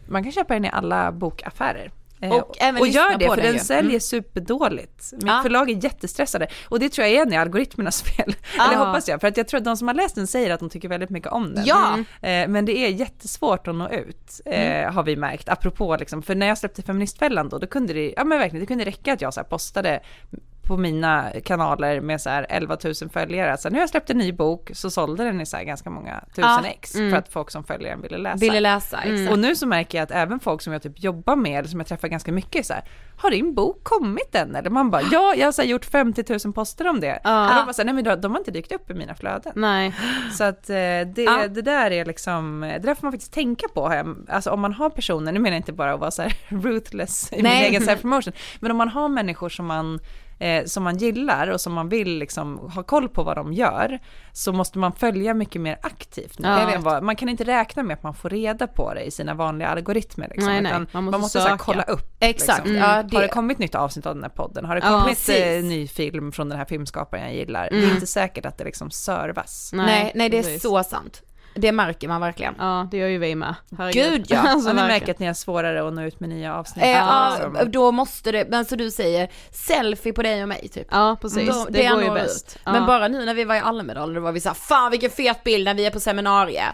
[0.08, 1.90] Man kan köpa den i alla bokaffärer.
[2.20, 4.00] Eh, Och och lyssna gör det, för den den säljer Mm.
[4.00, 5.12] superdåligt.
[5.12, 5.40] Mitt Ja.
[5.42, 6.46] förlag är jättestressade.
[6.68, 8.34] Och det tror jag är i algoritmernas fel.
[8.54, 8.84] Eller Ah.
[8.86, 10.70] hoppas jag, för att jag tror att de som har läst den säger att de
[10.70, 11.64] tycker väldigt mycket om den.
[11.66, 11.98] Ja.
[12.28, 14.94] Eh, men det är jättesvårt att nå ut, eh, Mm.
[14.94, 15.48] har vi märkt.
[15.48, 18.66] Apropå liksom, för när jag släppte Feministfällan då, då kunde det, ja men verkligen, det
[18.66, 20.00] kunde räcka att jag så postade
[20.68, 23.56] på mina kanaler med så här 11 000 följare.
[23.58, 25.90] Så nu har jag släppt en ny bok, så sålde den i så här ganska
[25.90, 26.64] många tusen Ja.
[26.66, 26.94] ex.
[26.94, 27.10] Mm.
[27.10, 28.36] för att folk som följer den ville läsa.
[28.36, 29.32] Ville läsa, exakt.
[29.32, 31.80] Och nu så märker jag att även folk som jag typ jobbar med, eller som
[31.80, 32.82] jag träffar ganska mycket, så här,
[33.18, 34.56] har din bok kommit än?
[34.56, 37.20] Eller man bara, ja, jag har så gjort 50 000 poster om det.
[37.24, 37.48] Ja.
[37.48, 39.14] Och de bara så här, nej men de- de har inte dykt upp i mina
[39.14, 39.52] flöden.
[39.56, 39.94] Nej.
[40.32, 41.48] Så att eh, det, Ja.
[41.48, 44.04] det där är liksom, det där får man faktiskt tänka på.
[44.28, 47.32] Alltså om man har personer, nu menar jag inte bara att vara så här ruthless
[47.32, 47.66] i min Nej.
[47.68, 50.00] egen self-promotion, men om man har människor som man
[50.38, 53.98] eh, som man gillar och som man vill liksom ha koll på vad de gör,
[54.32, 56.36] så måste man följa mycket mer aktivt.
[56.38, 56.76] Ja.
[56.78, 59.68] Vad- Man kan inte räkna med att man får reda på det i sina vanliga
[59.68, 60.28] algoritmer.
[60.28, 60.72] Liksom, Nej, nej.
[60.72, 62.16] Man Man måste måste, så här, kolla upp.
[62.20, 62.76] Exakt, Liksom.
[62.76, 64.64] ja, Har det- det kommit nytt avsnitt av den här podden?
[64.64, 65.36] Har det Ja, kommit precis.
[65.36, 67.68] eh, ny film från den här filmskaparen jag gillar?
[67.70, 67.90] Det Mm.
[67.90, 69.70] är inte säkert att det liksom servas.
[69.74, 71.22] Nej, nej, det är så sant.
[71.54, 72.54] Det märker man verkligen.
[72.58, 73.54] Ja, det gör ju vi med.
[73.78, 74.12] Herregud.
[74.12, 74.38] Gud ja.
[74.48, 74.86] Alltså, Ja, ni verkligen.
[75.00, 76.84] märker att ni har svårare att nå ut med nya avsnitt.
[76.84, 80.86] Eh, ja, då måste det, men så du säger, selfie på dig och mig typ.
[80.90, 81.48] Ja, precis.
[81.48, 82.58] Då- det, går ju bäst.
[82.64, 82.72] Ja.
[82.72, 85.44] Men bara nu när vi var i Almedalen, då var vi såhär, fan vilken fet
[85.44, 86.64] bild när vi är på seminarie.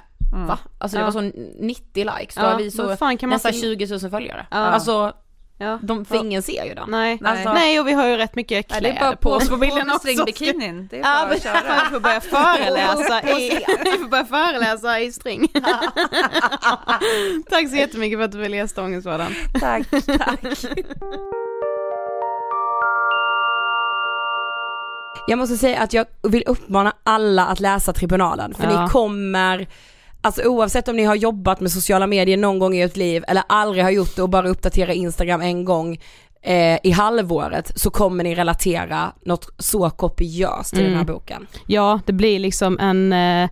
[0.49, 0.59] Va?
[0.79, 1.05] Alltså det Ja.
[1.05, 1.21] var så
[1.61, 4.11] 90 likes, då Ja, har vi så vad fan kan man nästan få- 20 000
[4.11, 4.47] följare.
[4.51, 4.57] Ja.
[4.57, 5.13] Alltså,
[5.59, 5.79] Ja.
[5.83, 6.91] De, för ingen ser ju dem.
[6.91, 7.21] Nej.
[7.25, 9.49] Alltså- Nej och vi har ju rätt mycket Ja, kläder det är bara på oss
[9.49, 9.99] på bilden också.
[9.99, 10.89] stringbikinin.
[10.91, 11.55] Det är Ja, bara att köra.
[11.85, 13.51] vi får börja föreläsa i,
[13.85, 15.49] vi får börja föreläsa i string.
[17.51, 19.35] Tack så jättemycket för att du ville gästa Ångestpodden.
[19.61, 19.83] Tack,
[20.19, 20.41] tack.
[25.27, 28.85] Jag måste säga att jag vill uppmana alla att läsa Tribunalen för Ja.
[28.85, 29.67] ni kommer
[30.25, 33.43] Alltså oavsett om ni har jobbat med sociala medier någon gång i ert liv eller
[33.49, 35.99] aldrig har gjort det och bara uppdatera Instagram en gång
[36.43, 41.15] eh, i halvåret så kommer ni relatera något så kopiöst till den här Mm.
[41.15, 41.47] boken.
[41.67, 43.51] Ja, det blir liksom en eh,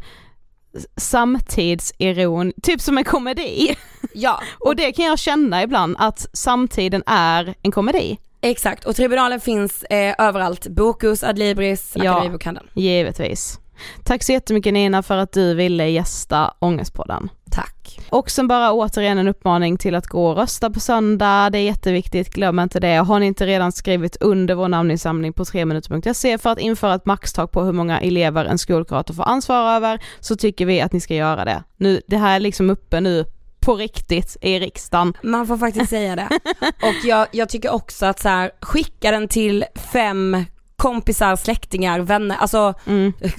[0.96, 3.76] samtidsiron, typ som en komedi.
[4.14, 4.40] Ja.
[4.60, 8.18] Och det kan jag känna ibland, att samtiden är en komedi.
[8.44, 10.66] Exakt, och Tribunalen finns eh, överallt.
[10.66, 12.10] Bokus, Adlibris, Ja.
[12.12, 12.66] Akademibokhandeln.
[12.74, 13.58] Givetvis.
[14.04, 17.28] Tack så jättemycket Nina för att du ville gästa Ångestpodden.
[17.50, 18.00] Tack.
[18.10, 21.62] Och sen bara återigen en uppmaning till att gå och rösta på söndag, det är
[21.62, 22.96] jätteviktigt, glöm inte det.
[22.96, 27.52] Har ni inte redan skrivit under vår namninsamling på 3minuter.se för att införa ett maxtak
[27.52, 31.14] på hur många elever en skolkurator får ansvara över, så tycker vi att ni ska
[31.14, 31.62] göra det.
[31.76, 33.24] Nu, det här är liksom uppe nu
[33.60, 35.14] på riktigt i riksdagen.
[35.22, 36.28] Man får faktiskt säga det.
[36.82, 40.44] Och jag, jag tycker också att så här, skicka den till fem
[40.82, 42.74] kompisar, släktingar, vänner, alltså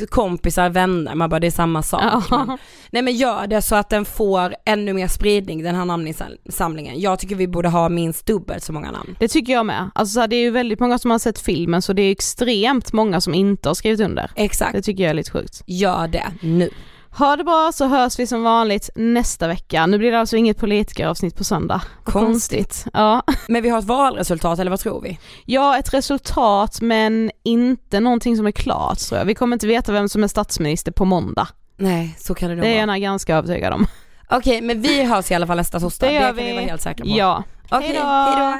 [0.09, 2.01] kompisar, vänner, man bara det är samma sak.
[2.03, 2.45] Ja.
[2.45, 2.57] Men,
[2.91, 7.01] nej men gör det så att den får ännu mer spridning den här namninsamlingen.
[7.01, 9.15] Jag tycker vi borde ha minst dubbelt så många namn.
[9.19, 9.91] Det tycker jag med.
[9.95, 13.21] Alltså det är ju väldigt många som har sett filmen så det är extremt många
[13.21, 14.31] som inte har skrivit under.
[14.35, 14.73] Exakt.
[14.73, 15.63] Det tycker jag är lite sjukt.
[15.65, 16.69] Gör det nu.
[17.17, 19.85] Ha det bra så hörs vi som vanligt nästa vecka.
[19.85, 21.81] Nu blir det alltså inget politikeravsnitt på söndag.
[22.05, 22.85] Vad Konstigt.
[22.93, 23.21] Ja.
[23.47, 25.19] Men vi har ett valresultat eller vad tror vi?
[25.45, 29.25] ja, ett resultat men inte någonting som är klart tror jag.
[29.25, 31.47] Vi kommer inte veta vem som är statsminister på måndag.
[31.77, 32.97] Nej, så kan det nog Det är vara.
[32.97, 33.87] jag ganska övertygad om.
[34.29, 36.07] Okej, men vi hörs i alla fall nästa torsdag.
[36.07, 36.43] Det gör kan vi.
[36.43, 37.11] vi vara helt säkra på.
[37.11, 37.43] Ja.
[37.71, 38.03] Okej, Hejdå.
[38.07, 38.59] hejdå.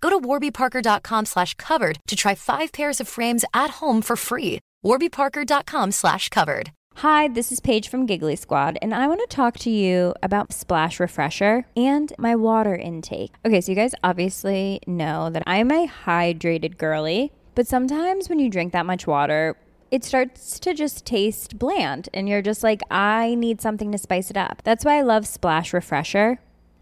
[0.00, 4.60] Go to warbyparker.com slash covered to try 5 pairs of frames at home for free.
[4.84, 6.70] warbyparker.com slash covered.
[6.96, 10.52] Hi, this is Paige from Giggly Squad, and I want to talk to you about
[10.52, 13.34] Splash Refresher and my water intake.
[13.46, 18.50] Okay, so you guys obviously know that I'm a hydrated girly, but sometimes when you
[18.50, 19.56] drink that much water,
[19.92, 24.28] it starts to just taste bland, and you're just like, I need something to spice
[24.28, 24.62] it up.
[24.64, 26.40] That's why I love Splash Refresher.